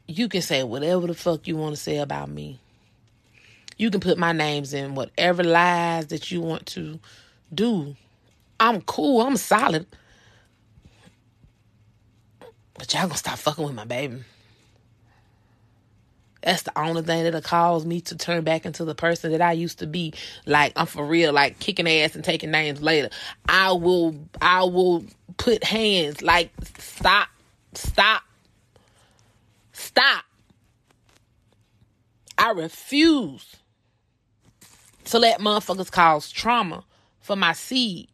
you 0.07 0.29
can 0.29 0.41
say 0.41 0.63
whatever 0.63 1.05
the 1.05 1.13
fuck 1.13 1.45
you 1.45 1.57
want 1.57 1.75
to 1.75 1.81
say 1.81 1.97
about 1.97 2.29
me. 2.29 2.61
You 3.75 3.91
can 3.91 3.99
put 3.99 4.17
my 4.17 4.31
names 4.31 4.73
in 4.73 4.95
whatever 4.95 5.43
lies 5.43 6.07
that 6.07 6.31
you 6.31 6.39
want 6.39 6.65
to 6.67 6.97
do. 7.53 7.97
I'm 8.57 8.79
cool. 8.83 9.21
I'm 9.21 9.35
solid. 9.35 9.85
But 12.75 12.93
y'all 12.93 13.03
gonna 13.03 13.17
stop 13.17 13.37
fucking 13.37 13.65
with 13.65 13.75
my 13.75 13.83
baby. 13.83 14.23
That's 16.43 16.63
the 16.63 16.77
only 16.79 17.01
thing 17.01 17.23
that'll 17.23 17.41
cause 17.41 17.85
me 17.85 18.01
to 18.01 18.15
turn 18.15 18.43
back 18.43 18.65
into 18.65 18.85
the 18.85 18.95
person 18.95 19.31
that 19.31 19.41
I 19.41 19.53
used 19.53 19.79
to 19.79 19.87
be. 19.87 20.13
Like 20.45 20.73
I'm 20.75 20.85
for 20.85 21.05
real, 21.05 21.33
like 21.33 21.59
kicking 21.59 21.87
ass 21.87 22.15
and 22.15 22.23
taking 22.23 22.51
names 22.51 22.81
later. 22.81 23.09
I 23.47 23.71
will 23.71 24.15
I 24.41 24.63
will 24.63 25.03
put 25.37 25.63
hands 25.63 26.21
like 26.21 26.51
stop, 26.77 27.29
stop, 27.73 28.23
stop. 29.71 30.23
I 32.37 32.51
refuse 32.51 33.55
to 35.05 35.19
let 35.19 35.39
motherfuckers 35.39 35.91
cause 35.91 36.31
trauma 36.31 36.83
for 37.19 37.35
my 37.35 37.53
seed. 37.53 38.09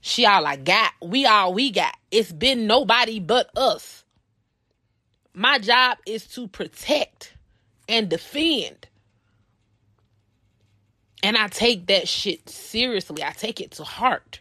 She 0.00 0.24
all 0.24 0.46
I 0.46 0.56
got. 0.56 0.92
We 1.02 1.26
all 1.26 1.52
we 1.52 1.70
got. 1.70 1.94
It's 2.10 2.32
been 2.32 2.66
nobody 2.66 3.20
but 3.20 3.50
us. 3.56 4.04
My 5.34 5.58
job 5.58 5.98
is 6.06 6.26
to 6.28 6.48
protect 6.48 7.34
and 7.90 8.08
defend. 8.08 8.86
And 11.22 11.36
I 11.36 11.48
take 11.48 11.88
that 11.88 12.08
shit 12.08 12.48
seriously. 12.48 13.22
I 13.22 13.32
take 13.32 13.60
it 13.60 13.72
to 13.72 13.84
heart. 13.84 14.40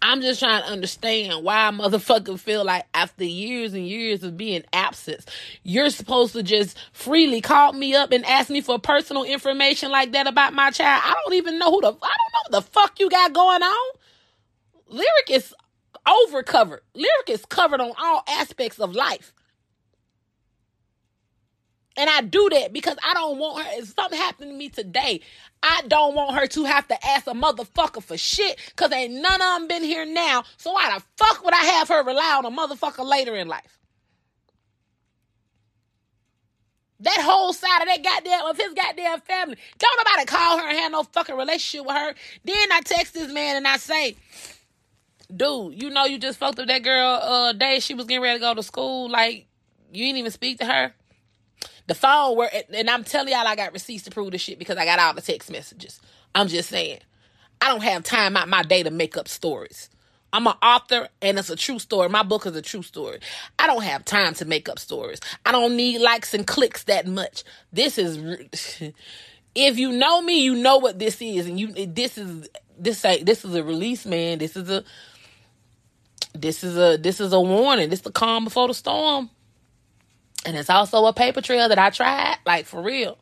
I'm 0.00 0.20
just 0.20 0.38
trying 0.38 0.62
to 0.62 0.68
understand 0.68 1.42
why 1.42 1.70
motherfucker 1.72 2.38
feel 2.38 2.64
like 2.64 2.86
after 2.94 3.24
years 3.24 3.74
and 3.74 3.86
years 3.86 4.22
of 4.22 4.36
being 4.36 4.62
absent, 4.72 5.28
you're 5.64 5.90
supposed 5.90 6.34
to 6.34 6.44
just 6.44 6.78
freely 6.92 7.40
call 7.40 7.72
me 7.72 7.94
up 7.94 8.12
and 8.12 8.24
ask 8.24 8.48
me 8.48 8.60
for 8.60 8.78
personal 8.78 9.24
information 9.24 9.90
like 9.90 10.12
that 10.12 10.28
about 10.28 10.54
my 10.54 10.70
child. 10.70 11.02
I 11.04 11.14
don't 11.24 11.34
even 11.34 11.58
know 11.58 11.72
who 11.72 11.80
the 11.80 11.88
I 11.88 11.90
don't 11.90 12.00
know 12.00 12.40
what 12.48 12.52
the 12.52 12.62
fuck 12.62 13.00
you 13.00 13.10
got 13.10 13.32
going 13.32 13.62
on. 13.62 13.96
Lyric 14.88 15.30
is 15.30 15.52
over 16.06 16.42
covered. 16.42 16.82
Lyric 16.94 17.28
is 17.28 17.44
covered 17.46 17.80
on 17.80 17.92
all 17.98 18.22
aspects 18.28 18.78
of 18.78 18.94
life. 18.94 19.32
And 21.96 22.10
I 22.10 22.20
do 22.20 22.48
that 22.50 22.72
because 22.72 22.96
I 23.02 23.14
don't 23.14 23.38
want 23.38 23.64
her. 23.64 23.72
If 23.78 23.94
something 23.94 24.18
happened 24.18 24.50
to 24.50 24.56
me 24.56 24.68
today, 24.68 25.22
I 25.62 25.82
don't 25.88 26.14
want 26.14 26.36
her 26.36 26.46
to 26.46 26.64
have 26.64 26.86
to 26.88 27.06
ask 27.06 27.26
a 27.26 27.30
motherfucker 27.30 28.02
for 28.02 28.18
shit 28.18 28.58
because 28.68 28.92
ain't 28.92 29.14
none 29.14 29.40
of 29.40 29.60
them 29.60 29.68
been 29.68 29.82
here 29.82 30.04
now. 30.04 30.44
So 30.58 30.72
why 30.72 30.94
the 30.98 31.02
fuck 31.16 31.42
would 31.44 31.54
I 31.54 31.64
have 31.64 31.88
her 31.88 32.04
rely 32.04 32.34
on 32.36 32.44
a 32.44 32.50
motherfucker 32.50 33.04
later 33.08 33.34
in 33.34 33.48
life? 33.48 33.78
That 37.00 37.18
whole 37.20 37.52
side 37.52 37.82
of 37.82 37.88
that 37.88 38.02
goddamn 38.02 38.46
of 38.46 38.56
his 38.56 38.72
goddamn 38.74 39.20
family. 39.20 39.56
Don't 39.78 40.00
nobody 40.04 40.26
call 40.26 40.58
her 40.58 40.68
and 40.68 40.78
have 40.78 40.92
no 40.92 41.02
fucking 41.02 41.36
relationship 41.36 41.86
with 41.86 41.96
her. 41.96 42.14
Then 42.44 42.72
I 42.72 42.80
text 42.82 43.14
this 43.14 43.32
man 43.32 43.56
and 43.56 43.66
I 43.66 43.76
say, 43.76 44.16
dude, 45.34 45.80
you 45.80 45.90
know 45.90 46.04
you 46.04 46.18
just 46.18 46.38
fucked 46.38 46.58
up 46.58 46.68
that 46.68 46.82
girl 46.82 47.20
uh 47.22 47.52
day 47.52 47.80
she 47.80 47.94
was 47.94 48.06
getting 48.06 48.22
ready 48.22 48.38
to 48.38 48.42
go 48.42 48.54
to 48.54 48.62
school. 48.62 49.08
Like, 49.08 49.46
you 49.92 50.04
didn't 50.04 50.18
even 50.18 50.32
speak 50.32 50.58
to 50.58 50.66
her. 50.66 50.92
The 51.86 51.94
phone 51.94 52.36
where 52.36 52.50
and 52.72 52.90
I'm 52.90 53.04
telling 53.04 53.32
y'all 53.32 53.46
I 53.46 53.56
got 53.56 53.72
receipts 53.72 54.04
to 54.04 54.10
prove 54.10 54.32
this 54.32 54.40
shit 54.40 54.58
because 54.58 54.76
I 54.76 54.84
got 54.84 54.98
all 54.98 55.14
the 55.14 55.22
text 55.22 55.50
messages. 55.50 56.00
I'm 56.34 56.48
just 56.48 56.68
saying. 56.68 57.00
I 57.60 57.68
don't 57.68 57.82
have 57.82 58.02
time 58.02 58.36
out 58.36 58.48
my 58.48 58.62
day 58.62 58.82
to 58.82 58.90
make 58.90 59.16
up 59.16 59.28
stories. 59.28 59.88
I'm 60.32 60.46
an 60.46 60.54
author 60.62 61.08
and 61.22 61.38
it's 61.38 61.48
a 61.48 61.56
true 61.56 61.78
story. 61.78 62.08
My 62.08 62.22
book 62.22 62.44
is 62.46 62.54
a 62.54 62.62
true 62.62 62.82
story. 62.82 63.20
I 63.58 63.66
don't 63.66 63.82
have 63.82 64.04
time 64.04 64.34
to 64.34 64.44
make 64.44 64.68
up 64.68 64.78
stories. 64.78 65.20
I 65.46 65.52
don't 65.52 65.76
need 65.76 66.00
likes 66.00 66.34
and 66.34 66.46
clicks 66.46 66.84
that 66.84 67.06
much. 67.06 67.44
This 67.72 67.96
is 67.96 68.18
if 69.54 69.78
you 69.78 69.92
know 69.92 70.20
me, 70.20 70.42
you 70.42 70.54
know 70.54 70.76
what 70.78 70.98
this 70.98 71.22
is 71.22 71.46
and 71.46 71.58
you 71.58 71.72
this 71.86 72.18
is 72.18 72.48
this 72.78 73.00
this 73.00 73.44
is 73.44 73.54
a 73.54 73.64
release 73.64 74.04
man. 74.04 74.38
This 74.38 74.56
is 74.56 74.68
a 74.68 74.84
this 76.40 76.64
is 76.64 76.76
a 76.76 76.96
this 76.96 77.20
is 77.20 77.32
a 77.32 77.40
warning. 77.40 77.90
This 77.90 78.00
is 78.00 78.04
the 78.04 78.12
calm 78.12 78.44
before 78.44 78.68
the 78.68 78.74
storm. 78.74 79.30
And 80.44 80.56
it's 80.56 80.70
also 80.70 81.04
a 81.06 81.12
paper 81.12 81.40
trail 81.40 81.68
that 81.68 81.78
I 81.78 81.90
tried, 81.90 82.38
like 82.46 82.66
for 82.66 82.80
real. 82.80 83.18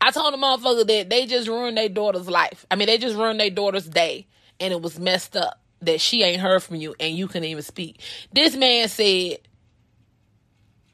I 0.00 0.10
told 0.10 0.34
the 0.34 0.38
motherfucker 0.38 0.86
that 0.86 1.10
they 1.10 1.26
just 1.26 1.46
ruined 1.46 1.76
their 1.76 1.88
daughter's 1.88 2.28
life. 2.28 2.66
I 2.70 2.74
mean, 2.74 2.86
they 2.86 2.98
just 2.98 3.16
ruined 3.16 3.38
their 3.38 3.50
daughter's 3.50 3.88
day, 3.88 4.26
and 4.58 4.72
it 4.72 4.82
was 4.82 4.98
messed 4.98 5.36
up 5.36 5.60
that 5.82 6.00
she 6.00 6.22
ain't 6.22 6.40
heard 6.40 6.62
from 6.62 6.76
you 6.76 6.94
and 6.98 7.16
you 7.16 7.26
couldn't 7.26 7.48
even 7.48 7.62
speak. 7.62 8.00
This 8.32 8.56
man 8.56 8.88
said, 8.88 9.38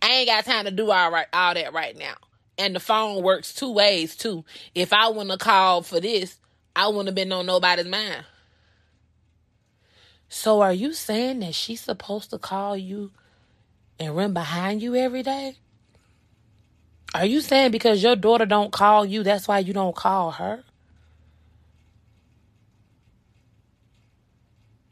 I 0.02 0.08
ain't 0.08 0.28
got 0.28 0.44
time 0.44 0.64
to 0.64 0.70
do 0.70 0.90
all 0.90 1.10
right 1.10 1.26
all 1.32 1.54
that 1.54 1.72
right 1.72 1.96
now. 1.96 2.14
And 2.56 2.74
the 2.74 2.80
phone 2.80 3.22
works 3.22 3.54
two 3.54 3.72
ways 3.72 4.16
too. 4.16 4.44
If 4.74 4.92
I 4.92 5.08
wouldn't 5.08 5.30
have 5.30 5.38
called 5.38 5.86
for 5.86 6.00
this, 6.00 6.38
I 6.74 6.88
wouldn't 6.88 7.06
have 7.06 7.14
been 7.14 7.32
on 7.32 7.46
nobody's 7.46 7.86
mind. 7.86 8.24
So 10.28 10.60
are 10.60 10.72
you 10.72 10.92
saying 10.92 11.40
that 11.40 11.54
she's 11.54 11.80
supposed 11.80 12.30
to 12.30 12.38
call 12.38 12.76
you 12.76 13.12
and 13.98 14.14
run 14.14 14.32
behind 14.32 14.82
you 14.82 14.94
every 14.94 15.22
day? 15.22 15.56
Are 17.14 17.24
you 17.24 17.40
saying 17.40 17.70
because 17.70 18.02
your 18.02 18.16
daughter 18.16 18.44
don't 18.44 18.70
call 18.70 19.06
you, 19.06 19.22
that's 19.22 19.48
why 19.48 19.58
you 19.60 19.72
don't 19.72 19.96
call 19.96 20.32
her? 20.32 20.64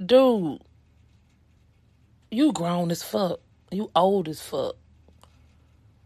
Dude, 0.05 0.61
you 2.31 2.52
grown 2.52 2.90
as 2.90 3.02
fuck. 3.02 3.40
You 3.71 3.90
old 3.95 4.28
as 4.28 4.40
fuck. 4.40 4.76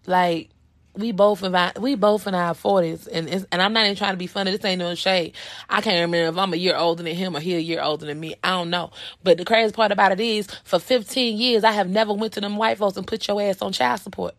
Like 0.07 0.51
we 0.95 1.13
both 1.13 1.43
in 1.43 1.55
our, 1.55 1.73
we 1.79 1.95
both 1.95 2.27
in 2.27 2.35
our 2.35 2.55
forties, 2.55 3.07
and 3.07 3.29
and 3.29 3.63
I'm 3.63 3.73
not 3.73 3.85
even 3.85 3.97
trying 3.97 4.13
to 4.13 4.19
be 4.19 4.27
funny. 4.27 4.51
This 4.51 4.65
ain't 4.65 4.81
no 4.81 4.95
shade. 4.95 5.35
I 5.69 5.81
can't 5.81 6.01
remember 6.01 6.31
if 6.31 6.37
I'm 6.37 6.53
a 6.53 6.57
year 6.57 6.77
older 6.77 7.03
than 7.03 7.15
him 7.15 7.37
or 7.37 7.41
he 7.41 7.55
a 7.55 7.59
year 7.59 7.81
older 7.81 8.07
than 8.07 8.19
me. 8.19 8.35
I 8.43 8.51
don't 8.51 8.71
know. 8.71 8.91
But 9.23 9.39
the 9.39 9.45
crazy 9.45 9.73
part 9.73 9.93
about 9.93 10.13
it 10.13 10.21
is, 10.21 10.49
for 10.65 10.79
15 10.79 11.39
years, 11.39 11.65
I 11.65 11.73
have 11.73 11.89
never 11.89 12.13
went 12.13 12.33
to 12.35 12.41
them 12.41 12.57
white 12.57 12.79
folks 12.79 12.97
and 12.97 13.07
put 13.07 13.27
your 13.29 13.41
ass 13.41 13.63
on 13.63 13.73
child 13.73 14.01
support. 14.01 14.35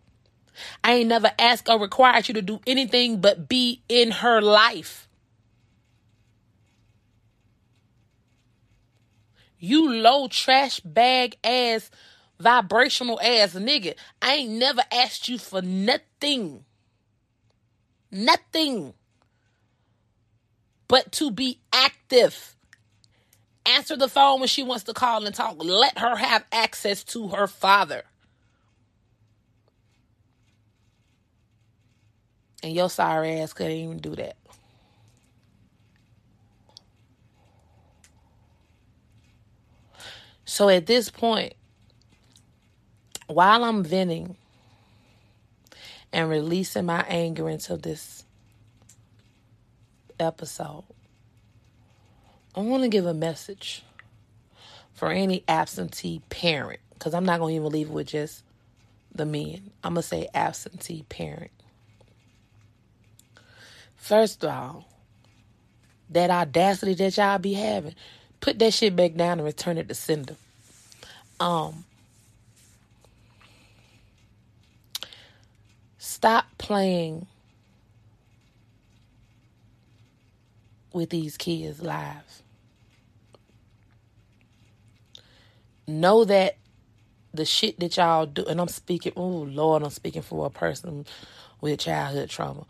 I 0.84 0.94
ain't 0.94 1.10
never 1.10 1.32
asked 1.40 1.70
or 1.70 1.80
required 1.80 2.28
you 2.28 2.34
to 2.36 2.42
do 2.42 2.60
anything 2.68 3.22
but 3.22 3.48
be 3.48 3.82
in 3.88 4.12
her 4.12 4.42
life. 4.42 5.08
You 9.58 9.94
low 9.94 10.28
trash 10.28 10.80
bag 10.80 11.38
ass 11.44 11.92
vibrational 12.42 13.20
ass 13.22 13.54
nigga. 13.54 13.96
I 14.22 14.36
ain't 14.36 14.52
never 14.52 14.82
asked 14.92 15.30
you 15.30 15.38
for 15.38 15.62
nothing. 15.62 16.66
Nothing. 18.12 18.94
But 20.88 21.12
to 21.14 21.32
be 21.32 21.60
active. 21.72 22.56
Answer 23.66 23.96
the 23.96 24.10
phone 24.10 24.40
when 24.40 24.50
she 24.50 24.64
wants 24.64 24.84
to 24.86 24.94
call 24.94 25.26
and 25.26 25.36
talk. 25.36 25.56
Let 25.60 26.00
her 26.00 26.16
have 26.16 26.44
access 26.52 27.04
to 27.06 27.30
her 27.30 27.48
father. 27.48 28.04
And 32.64 32.74
your 32.74 32.90
sorry 32.90 33.40
ass 33.40 33.54
couldn't 33.54 33.72
even 33.72 33.98
do 34.00 34.16
that. 34.16 34.36
So 40.46 40.68
at 40.68 40.86
this 40.86 41.10
point, 41.10 41.54
while 43.34 43.64
I'm 43.64 43.84
venting 43.84 44.36
and 46.14 46.30
releasing 46.30 46.86
my 46.86 47.02
anger 47.08 47.50
into 47.50 47.78
this 47.78 48.24
episode, 50.20 50.84
I 52.56 52.60
want 52.60 52.84
to 52.84 52.90
give 52.90 53.06
a 53.06 53.14
message 53.14 53.84
for 54.94 55.10
any 55.10 55.44
absentee 55.48 56.22
parent 56.30 56.80
because 56.94 57.14
I'm 57.14 57.26
not 57.26 57.40
going 57.40 57.54
to 57.54 57.56
even 57.60 57.72
leave 57.72 57.88
it 57.88 57.94
with 57.94 58.08
just 58.08 58.44
the 59.14 59.26
men. 59.26 59.72
I'm 59.84 59.94
going 59.94 60.02
to 60.02 60.08
say 60.08 60.28
absentee 60.34 61.06
parent. 61.10 61.52
First 63.96 64.44
of 64.44 64.50
all, 64.50 64.86
that 66.10 66.30
audacity 66.30 66.94
that 66.96 67.18
y'all 67.18 67.38
be 67.38 67.54
having, 67.54 67.96
put 68.42 68.60
that 68.60 68.74
shit 68.74 68.96
back 68.96 69.16
down 69.16 69.40
and 69.40 69.46
return 69.46 69.78
it 69.78 69.88
to 69.88 69.96
sender. 69.96 70.36
Um, 71.40 71.86
Stop 76.22 76.46
playing 76.60 77.26
with 80.94 81.10
these 81.10 81.36
kids' 81.36 81.82
lives. 81.82 82.44
Know 85.88 86.24
that 86.26 86.58
the 87.34 87.44
shit 87.44 87.80
that 87.80 87.98
y'all 87.98 88.28
do, 88.28 88.46
and 88.46 88.62
I'm 88.62 88.68
speaking, 88.68 89.14
oh 89.16 89.28
Lord, 89.28 89.82
I'm 89.82 89.90
speaking 89.90 90.22
for 90.22 90.46
a 90.46 90.52
person 90.52 91.08
with 91.60 91.80
childhood 91.80 92.30
trauma. 92.30 92.68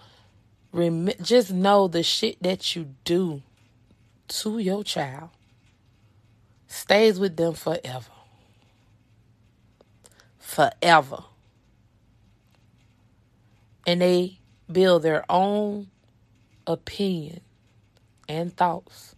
Rem- 0.71 1.09
just 1.21 1.51
know 1.51 1.89
the 1.89 2.03
shit 2.03 2.41
that 2.41 2.73
you 2.73 2.95
do 3.03 3.41
to 4.29 4.59
your 4.59 4.85
child 4.85 5.27
stays 6.67 7.19
with 7.19 7.35
them 7.35 7.53
forever. 7.55 8.11
Forever 10.39 11.25
and 13.85 14.01
they 14.01 14.39
build 14.71 15.03
their 15.03 15.25
own 15.29 15.87
opinion 16.67 17.41
and 18.27 18.55
thoughts 18.55 19.15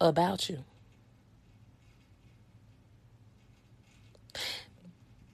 about 0.00 0.48
you. 0.48 0.64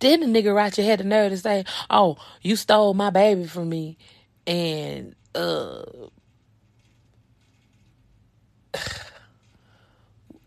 Then 0.00 0.20
the 0.20 0.26
nigga 0.26 0.54
right 0.54 0.76
your 0.76 0.86
had 0.86 1.00
the 1.00 1.04
nerve 1.04 1.30
to 1.30 1.38
say, 1.38 1.64
"Oh, 1.90 2.16
you 2.40 2.56
stole 2.56 2.94
my 2.94 3.10
baby 3.10 3.44
from 3.44 3.68
me," 3.68 3.98
and 4.46 5.14
uh, 5.34 5.82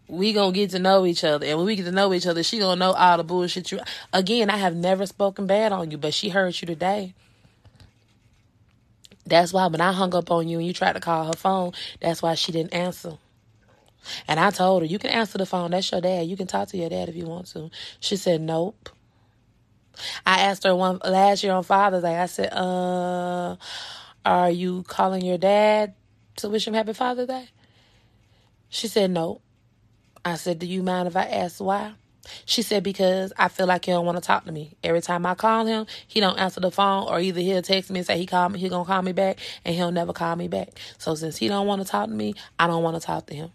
we 0.08 0.34
gonna 0.34 0.52
get 0.52 0.72
to 0.72 0.80
know 0.80 1.06
each 1.06 1.24
other, 1.24 1.46
and 1.46 1.58
when 1.58 1.68
we 1.68 1.76
get 1.76 1.86
to 1.86 1.92
know 1.92 2.14
each 2.14 2.26
other, 2.26 2.42
she 2.42 2.58
gonna 2.58 2.80
know 2.80 2.94
all 2.94 3.18
the 3.18 3.24
bullshit 3.24 3.72
you. 3.72 3.80
Again, 4.12 4.50
I 4.50 4.58
have 4.58 4.76
never 4.76 5.06
spoken 5.06 5.46
bad 5.46 5.72
on 5.72 5.92
you, 5.92 6.00
but 6.00 6.16
she 6.16 6.30
heard 6.30 6.60
you 6.60 6.66
today. 6.66 7.14
That's 9.26 9.54
why 9.54 9.68
when 9.68 9.82
I 9.82 9.92
hung 9.94 10.14
up 10.16 10.32
on 10.32 10.48
you 10.48 10.58
and 10.58 10.68
you 10.68 10.74
tried 10.74 10.94
to 10.94 11.00
call 11.00 11.26
her 11.26 11.34
phone, 11.34 11.72
that's 12.02 12.22
why 12.22 12.36
she 12.36 12.52
didn't 12.52 12.74
answer. 12.74 13.18
And 14.28 14.40
I 14.40 14.52
told 14.52 14.82
her, 14.82 14.86
you 14.86 15.00
can 15.00 15.12
answer 15.12 15.38
the 15.38 15.46
phone. 15.46 15.72
That's 15.72 15.90
your 15.92 16.02
dad. 16.02 16.28
You 16.28 16.36
can 16.36 16.48
talk 16.48 16.68
to 16.70 16.78
your 16.78 16.90
dad 16.90 17.10
if 17.10 17.16
you 17.16 17.26
want 17.26 17.48
to. 17.48 17.70
She 18.00 18.18
said, 18.18 18.42
nope. 18.42 18.90
I 20.26 20.42
asked 20.42 20.64
her 20.64 20.76
one 20.76 21.00
last 21.06 21.44
year 21.44 21.54
on 21.54 21.64
Father's 21.64 22.04
Day. 22.04 22.18
I 22.18 22.26
said, 22.26 22.52
uh, 22.52 23.56
are 24.26 24.50
you 24.50 24.84
calling 24.84 25.24
your 25.24 25.38
dad 25.38 25.94
to 26.38 26.50
wish 26.50 26.68
him 26.68 26.74
happy 26.74 26.94
Father's 26.94 27.28
Day? 27.28 27.48
She 28.70 28.88
said, 28.88 29.12
no. 29.12 29.42
I 30.26 30.36
said, 30.36 30.60
do 30.60 30.66
you 30.66 30.84
mind 30.84 31.08
if 31.08 31.16
I 31.16 31.26
ask 31.26 31.60
why? 31.60 31.94
She 32.46 32.62
said 32.62 32.84
because 32.84 33.34
I 33.38 33.48
feel 33.50 33.68
like 33.68 33.86
he 33.86 33.92
don't 33.92 34.06
want 34.06 34.18
to 34.18 34.22
talk 34.22 34.46
to 34.46 34.52
me. 34.52 34.76
Every 34.84 35.02
time 35.02 35.26
I 35.26 35.36
call 35.36 35.66
him, 35.66 35.86
he 36.08 36.20
don't 36.20 36.40
answer 36.40 36.60
the 36.60 36.72
phone, 36.72 37.08
or 37.08 37.20
either 37.20 37.42
he'll 37.42 37.62
text 37.62 37.92
me 37.92 38.00
and 38.00 38.08
say 38.08 38.18
he 38.18 38.26
called 38.26 38.54
me, 38.54 38.60
he 38.60 38.70
gonna 38.70 38.86
call 38.86 39.02
me 39.02 39.12
back, 39.12 39.40
and 39.66 39.76
he'll 39.76 39.92
never 39.92 40.14
call 40.14 40.36
me 40.36 40.48
back. 40.48 40.70
So 40.98 41.16
since 41.16 41.38
he 41.38 41.48
don't 41.48 41.68
want 41.68 41.82
to 41.82 41.88
talk 41.88 42.08
to 42.08 42.16
me, 42.16 42.34
I 42.58 42.68
don't 42.68 42.84
want 42.84 43.00
to 43.00 43.06
talk 43.06 43.26
to 43.28 43.36
him. 43.36 43.52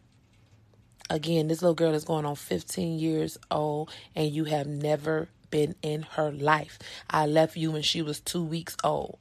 Again, 1.10 1.48
this 1.48 1.62
little 1.62 1.74
girl 1.74 1.94
is 1.94 2.04
going 2.04 2.26
on 2.26 2.36
15 2.36 2.98
years 2.98 3.38
old, 3.50 3.90
and 4.14 4.30
you 4.30 4.44
have 4.44 4.66
never 4.66 5.28
been 5.50 5.74
in 5.80 6.02
her 6.02 6.30
life. 6.30 6.78
I 7.08 7.26
left 7.26 7.56
you 7.56 7.70
when 7.70 7.82
she 7.82 8.02
was 8.02 8.20
two 8.20 8.44
weeks 8.44 8.76
old. 8.84 9.18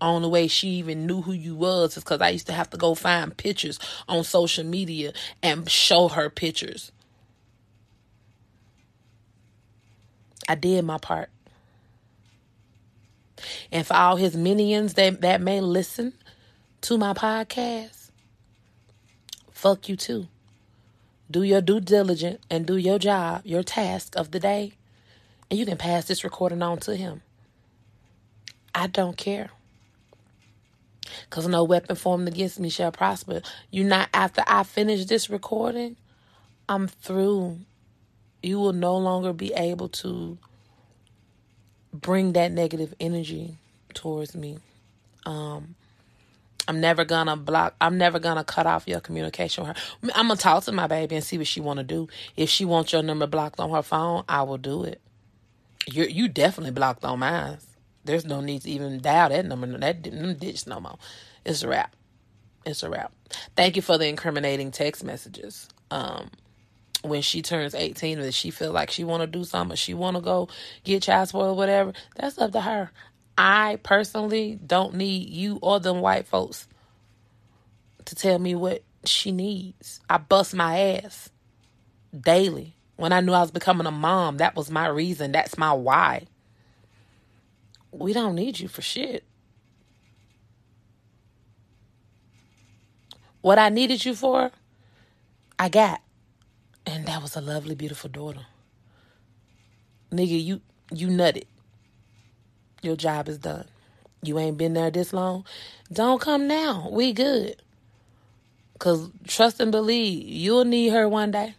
Only 0.00 0.28
way 0.28 0.48
she 0.48 0.68
even 0.68 1.06
knew 1.06 1.22
who 1.22 1.32
you 1.32 1.54
was 1.54 1.96
is 1.96 2.02
because 2.02 2.20
I 2.20 2.30
used 2.30 2.46
to 2.48 2.52
have 2.52 2.70
to 2.70 2.76
go 2.76 2.94
find 2.94 3.36
pictures 3.36 3.78
on 4.08 4.24
social 4.24 4.64
media 4.64 5.12
and 5.42 5.68
show 5.70 6.08
her 6.08 6.28
pictures. 6.28 6.90
I 10.52 10.54
did 10.54 10.84
my 10.84 10.98
part. 10.98 11.30
And 13.72 13.86
for 13.86 13.94
all 13.94 14.16
his 14.16 14.36
minions 14.36 14.92
that, 14.94 15.22
that 15.22 15.40
may 15.40 15.62
listen 15.62 16.12
to 16.82 16.98
my 16.98 17.14
podcast, 17.14 18.10
fuck 19.50 19.88
you 19.88 19.96
too. 19.96 20.28
Do 21.30 21.42
your 21.42 21.62
due 21.62 21.80
diligence 21.80 22.44
and 22.50 22.66
do 22.66 22.76
your 22.76 22.98
job, 22.98 23.40
your 23.46 23.62
task 23.62 24.14
of 24.14 24.30
the 24.30 24.38
day, 24.38 24.74
and 25.50 25.58
you 25.58 25.64
can 25.64 25.78
pass 25.78 26.04
this 26.04 26.22
recording 26.22 26.62
on 26.62 26.76
to 26.80 26.96
him. 26.96 27.22
I 28.74 28.88
don't 28.88 29.16
care. 29.16 29.48
Because 31.30 31.48
no 31.48 31.64
weapon 31.64 31.96
formed 31.96 32.28
against 32.28 32.60
me 32.60 32.68
shall 32.68 32.92
prosper. 32.92 33.40
You're 33.70 33.86
not 33.86 34.10
after 34.12 34.42
I 34.46 34.64
finish 34.64 35.06
this 35.06 35.30
recording, 35.30 35.96
I'm 36.68 36.88
through 36.88 37.60
you 38.42 38.58
will 38.58 38.72
no 38.72 38.96
longer 38.96 39.32
be 39.32 39.52
able 39.54 39.88
to 39.88 40.38
bring 41.92 42.32
that 42.32 42.52
negative 42.52 42.94
energy 43.00 43.56
towards 43.94 44.34
me. 44.34 44.58
Um, 45.24 45.74
I'm 46.68 46.80
never 46.80 47.04
gonna 47.04 47.36
block. 47.36 47.74
I'm 47.80 47.98
never 47.98 48.18
gonna 48.18 48.44
cut 48.44 48.66
off 48.66 48.86
your 48.86 49.00
communication 49.00 49.66
with 49.66 49.76
her. 49.76 50.10
I'm 50.14 50.28
gonna 50.28 50.36
talk 50.36 50.64
to 50.64 50.72
my 50.72 50.86
baby 50.86 51.16
and 51.16 51.24
see 51.24 51.38
what 51.38 51.46
she 51.46 51.60
want 51.60 51.78
to 51.78 51.84
do. 51.84 52.08
If 52.36 52.48
she 52.48 52.64
wants 52.64 52.92
your 52.92 53.02
number 53.02 53.26
blocked 53.26 53.60
on 53.60 53.70
her 53.70 53.82
phone, 53.82 54.24
I 54.28 54.42
will 54.42 54.58
do 54.58 54.84
it. 54.84 55.00
You 55.86 56.04
you 56.04 56.28
definitely 56.28 56.72
blocked 56.72 57.04
on 57.04 57.18
mine. 57.18 57.58
There's 58.04 58.24
no 58.24 58.40
need 58.40 58.62
to 58.62 58.70
even 58.70 59.00
dial 59.00 59.28
that 59.28 59.44
number. 59.46 59.66
That 59.78 60.02
didn't 60.02 60.40
ditch 60.40 60.66
no 60.66 60.80
more. 60.80 60.98
It's 61.44 61.62
a 61.62 61.68
wrap. 61.68 61.94
It's 62.64 62.82
a 62.82 62.90
wrap. 62.90 63.12
Thank 63.56 63.76
you 63.76 63.82
for 63.82 63.98
the 63.98 64.06
incriminating 64.06 64.70
text 64.70 65.04
messages. 65.04 65.68
Um, 65.90 66.30
when 67.02 67.22
she 67.22 67.42
turns 67.42 67.74
18 67.74 68.20
and 68.20 68.34
she 68.34 68.50
feel 68.50 68.72
like 68.72 68.90
she 68.90 69.04
want 69.04 69.22
to 69.22 69.26
do 69.26 69.44
something, 69.44 69.76
she 69.76 69.94
want 69.94 70.16
to 70.16 70.22
go 70.22 70.48
get 70.84 71.02
child 71.02 71.28
support 71.28 71.48
or 71.48 71.54
whatever, 71.54 71.92
that's 72.16 72.38
up 72.38 72.52
to 72.52 72.60
her. 72.60 72.90
I 73.36 73.78
personally 73.82 74.58
don't 74.64 74.94
need 74.94 75.30
you 75.30 75.58
or 75.62 75.80
them 75.80 76.00
white 76.00 76.26
folks 76.26 76.68
to 78.04 78.14
tell 78.14 78.38
me 78.38 78.54
what 78.54 78.82
she 79.04 79.32
needs. 79.32 80.00
I 80.08 80.18
bust 80.18 80.54
my 80.54 80.78
ass 80.78 81.30
daily. 82.18 82.76
When 82.96 83.12
I 83.12 83.20
knew 83.20 83.32
I 83.32 83.40
was 83.40 83.50
becoming 83.50 83.86
a 83.86 83.90
mom, 83.92 84.36
that 84.36 84.54
was 84.54 84.70
my 84.70 84.86
reason. 84.86 85.32
That's 85.32 85.58
my 85.58 85.72
why. 85.72 86.26
We 87.90 88.12
don't 88.12 88.34
need 88.34 88.60
you 88.60 88.68
for 88.68 88.82
shit. 88.82 89.24
What 93.40 93.58
I 93.58 93.70
needed 93.70 94.04
you 94.04 94.14
for, 94.14 94.52
I 95.58 95.68
got. 95.68 96.00
And 96.86 97.06
that 97.06 97.22
was 97.22 97.36
a 97.36 97.40
lovely, 97.40 97.74
beautiful 97.74 98.10
daughter. 98.10 98.46
Nigga, 100.10 100.42
you 100.42 100.60
you 100.90 101.08
nutted. 101.08 101.44
Your 102.82 102.96
job 102.96 103.28
is 103.28 103.38
done. 103.38 103.66
You 104.22 104.38
ain't 104.38 104.58
been 104.58 104.74
there 104.74 104.90
this 104.90 105.12
long. 105.12 105.44
Don't 105.92 106.20
come 106.20 106.46
now. 106.46 106.88
We 106.90 107.12
good. 107.12 107.56
Cause 108.78 109.10
trust 109.26 109.60
and 109.60 109.70
believe, 109.70 110.26
you'll 110.26 110.64
need 110.64 110.88
her 110.88 111.08
one 111.08 111.30
day. 111.30 111.54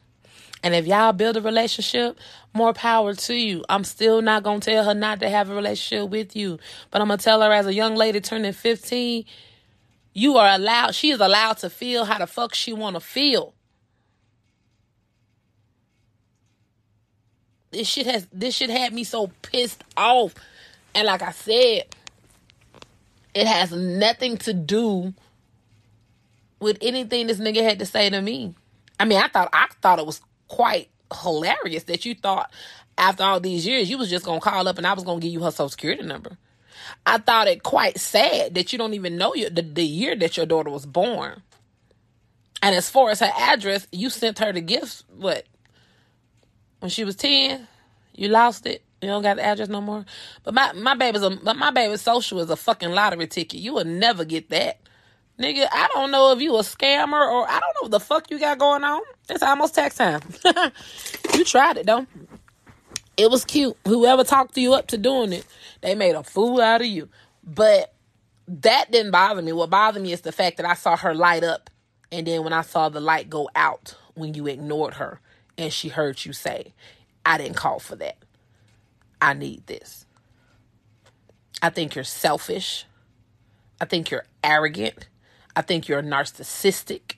And 0.61 0.73
if 0.73 0.85
y'all 0.85 1.13
build 1.13 1.35
a 1.35 1.41
relationship, 1.41 2.17
more 2.53 2.73
power 2.73 3.13
to 3.13 3.33
you. 3.33 3.65
I'm 3.67 3.83
still 3.83 4.21
not 4.21 4.43
gonna 4.43 4.59
tell 4.59 4.85
her 4.85 4.93
not 4.93 5.19
to 5.19 5.29
have 5.29 5.49
a 5.49 5.55
relationship 5.55 6.09
with 6.09 6.35
you. 6.35 6.59
But 6.91 7.01
I'm 7.01 7.07
gonna 7.07 7.17
tell 7.17 7.41
her 7.41 7.51
as 7.51 7.65
a 7.65 7.73
young 7.73 7.95
lady 7.95 8.21
turning 8.21 8.53
15, 8.53 9.25
you 10.13 10.37
are 10.37 10.55
allowed, 10.55 10.95
she 10.95 11.11
is 11.11 11.19
allowed 11.19 11.57
to 11.59 11.69
feel 11.69 12.05
how 12.05 12.19
the 12.19 12.27
fuck 12.27 12.53
she 12.53 12.71
wanna 12.71 12.99
feel. 12.99 13.53
This 17.73 17.87
shit 17.87 18.05
has 18.05 18.27
this 18.31 18.55
shit 18.55 18.69
had 18.69 18.93
me 18.93 19.03
so 19.03 19.27
pissed 19.41 19.83
off. 19.97 20.33
And 20.95 21.07
like 21.07 21.21
I 21.21 21.31
said, 21.31 21.83
it 23.33 23.47
has 23.47 23.71
nothing 23.71 24.37
to 24.37 24.53
do 24.53 25.13
with 26.59 26.77
anything 26.81 27.27
this 27.27 27.39
nigga 27.39 27.63
had 27.63 27.79
to 27.79 27.85
say 27.85 28.09
to 28.09 28.21
me. 28.21 28.53
I 28.99 29.05
mean, 29.05 29.17
I 29.17 29.27
thought 29.27 29.49
I 29.51 29.67
thought 29.81 29.99
it 29.99 30.05
was 30.05 30.21
quite 30.47 30.89
hilarious 31.21 31.83
that 31.83 32.05
you 32.05 32.15
thought 32.15 32.51
after 32.97 33.23
all 33.23 33.39
these 33.39 33.65
years 33.65 33.89
you 33.89 33.97
was 33.97 34.09
just 34.09 34.25
gonna 34.25 34.39
call 34.39 34.67
up 34.67 34.77
and 34.77 34.87
I 34.87 34.93
was 34.93 35.03
gonna 35.03 35.19
give 35.19 35.31
you 35.31 35.43
her 35.43 35.51
social 35.51 35.69
security 35.69 36.03
number. 36.03 36.37
I 37.05 37.17
thought 37.17 37.47
it 37.47 37.63
quite 37.63 37.99
sad 37.99 38.55
that 38.55 38.71
you 38.71 38.77
don't 38.77 38.93
even 38.93 39.17
know 39.17 39.33
your, 39.35 39.49
the, 39.49 39.61
the 39.61 39.83
year 39.83 40.15
that 40.15 40.37
your 40.37 40.45
daughter 40.45 40.69
was 40.69 40.85
born. 40.85 41.41
And 42.61 42.75
as 42.75 42.89
far 42.89 43.09
as 43.09 43.19
her 43.19 43.31
address, 43.37 43.87
you 43.91 44.09
sent 44.09 44.39
her 44.39 44.53
the 44.53 44.61
gifts, 44.61 45.03
what, 45.15 45.45
when 46.83 46.89
she 46.89 47.05
was 47.05 47.15
10, 47.15 47.65
you 48.13 48.27
lost 48.27 48.65
it. 48.65 48.83
You 49.01 49.07
don't 49.07 49.21
got 49.21 49.37
the 49.37 49.45
address 49.45 49.69
no 49.69 49.79
more. 49.79 50.03
But 50.43 50.53
my 50.53 50.73
my 50.73 50.95
baby's 50.95 51.21
a 51.21 51.29
my 51.29 51.71
baby's 51.71 52.01
social 52.01 52.41
is 52.41 52.49
a 52.49 52.57
fucking 52.57 52.91
lottery 52.91 53.25
ticket. 53.25 53.61
You 53.61 53.75
will 53.75 53.85
never 53.85 54.25
get 54.25 54.49
that. 54.49 54.81
Nigga, 55.39 55.65
I 55.71 55.87
don't 55.93 56.11
know 56.11 56.33
if 56.33 56.41
you 56.41 56.53
a 56.57 56.59
scammer 56.59 57.25
or 57.25 57.47
I 57.49 57.61
don't 57.61 57.75
know 57.75 57.83
what 57.83 57.91
the 57.91 58.01
fuck 58.01 58.29
you 58.29 58.37
got 58.37 58.59
going 58.59 58.83
on. 58.83 59.01
It's 59.29 59.41
almost 59.41 59.75
tax 59.75 59.95
time. 59.95 60.19
you 61.33 61.45
tried 61.45 61.77
it 61.77 61.85
though. 61.85 62.05
It 63.15 63.31
was 63.31 63.45
cute. 63.45 63.77
Whoever 63.87 64.25
talked 64.25 64.57
you 64.57 64.73
up 64.73 64.87
to 64.87 64.97
doing 64.97 65.31
it, 65.31 65.45
they 65.79 65.95
made 65.95 66.15
a 66.15 66.23
fool 66.23 66.59
out 66.59 66.81
of 66.81 66.87
you. 66.87 67.07
But 67.45 67.93
that 68.45 68.91
didn't 68.91 69.11
bother 69.11 69.41
me. 69.41 69.53
What 69.53 69.69
bothered 69.69 70.03
me 70.03 70.11
is 70.11 70.19
the 70.19 70.33
fact 70.33 70.57
that 70.57 70.65
I 70.65 70.73
saw 70.73 70.97
her 70.97 71.15
light 71.15 71.45
up 71.45 71.69
and 72.11 72.27
then 72.27 72.43
when 72.43 72.51
I 72.51 72.61
saw 72.61 72.89
the 72.89 72.99
light 72.99 73.29
go 73.29 73.49
out 73.55 73.95
when 74.15 74.33
you 74.33 74.47
ignored 74.47 74.95
her 74.95 75.21
and 75.57 75.71
she 75.71 75.89
heard 75.89 76.23
you 76.25 76.33
say, 76.33 76.73
I 77.25 77.37
didn't 77.37 77.55
call 77.55 77.79
for 77.79 77.95
that. 77.97 78.17
I 79.21 79.33
need 79.33 79.65
this. 79.67 80.05
I 81.61 81.69
think 81.69 81.95
you're 81.95 82.03
selfish. 82.03 82.85
I 83.79 83.85
think 83.85 84.11
you're 84.11 84.25
arrogant. 84.43 85.07
I 85.55 85.61
think 85.61 85.87
you're 85.87 86.03
narcissistic. 86.03 87.15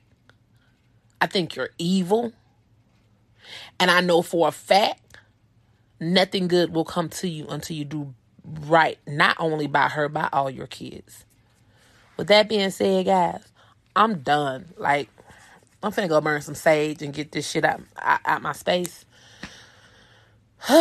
I 1.19 1.27
think 1.27 1.55
you're 1.55 1.71
evil. 1.77 2.33
And 3.79 3.89
I 3.89 4.01
know 4.01 4.21
for 4.21 4.47
a 4.47 4.51
fact, 4.51 5.17
nothing 5.99 6.47
good 6.47 6.73
will 6.73 6.85
come 6.85 7.09
to 7.09 7.27
you 7.27 7.47
until 7.47 7.75
you 7.75 7.85
do 7.85 8.13
right, 8.61 8.99
not 9.07 9.37
only 9.39 9.67
by 9.67 9.87
her, 9.89 10.09
by 10.09 10.29
all 10.31 10.49
your 10.49 10.67
kids. 10.67 11.25
With 12.17 12.27
that 12.27 12.49
being 12.49 12.69
said, 12.69 13.05
guys, 13.05 13.43
I'm 13.95 14.19
done. 14.19 14.73
Like, 14.77 15.09
I'm 15.85 15.91
finna 15.91 16.09
go 16.09 16.19
burn 16.19 16.41
some 16.41 16.55
sage 16.55 17.03
and 17.03 17.13
get 17.13 17.31
this 17.31 17.49
shit 17.49 17.63
out, 17.63 17.81
out, 18.01 18.19
out 18.25 18.41
my 18.41 18.53
space. 18.53 19.05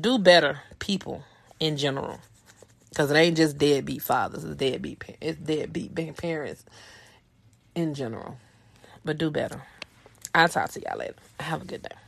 Do 0.00 0.18
better, 0.18 0.60
people 0.78 1.24
in 1.58 1.78
general. 1.78 2.20
Because 2.90 3.10
it 3.10 3.16
ain't 3.16 3.38
just 3.38 3.56
deadbeat 3.56 4.02
fathers, 4.02 4.44
it's 4.44 4.56
deadbeat, 4.56 5.02
it's 5.22 5.38
deadbeat 5.38 5.94
parents 6.18 6.64
in 7.74 7.94
general. 7.94 8.36
But 9.04 9.18
do 9.18 9.30
better. 9.30 9.62
I'll 10.34 10.48
talk 10.48 10.70
to 10.72 10.80
y'all 10.80 10.98
later. 10.98 11.14
Have 11.40 11.62
a 11.62 11.64
good 11.64 11.82
day. 11.82 12.01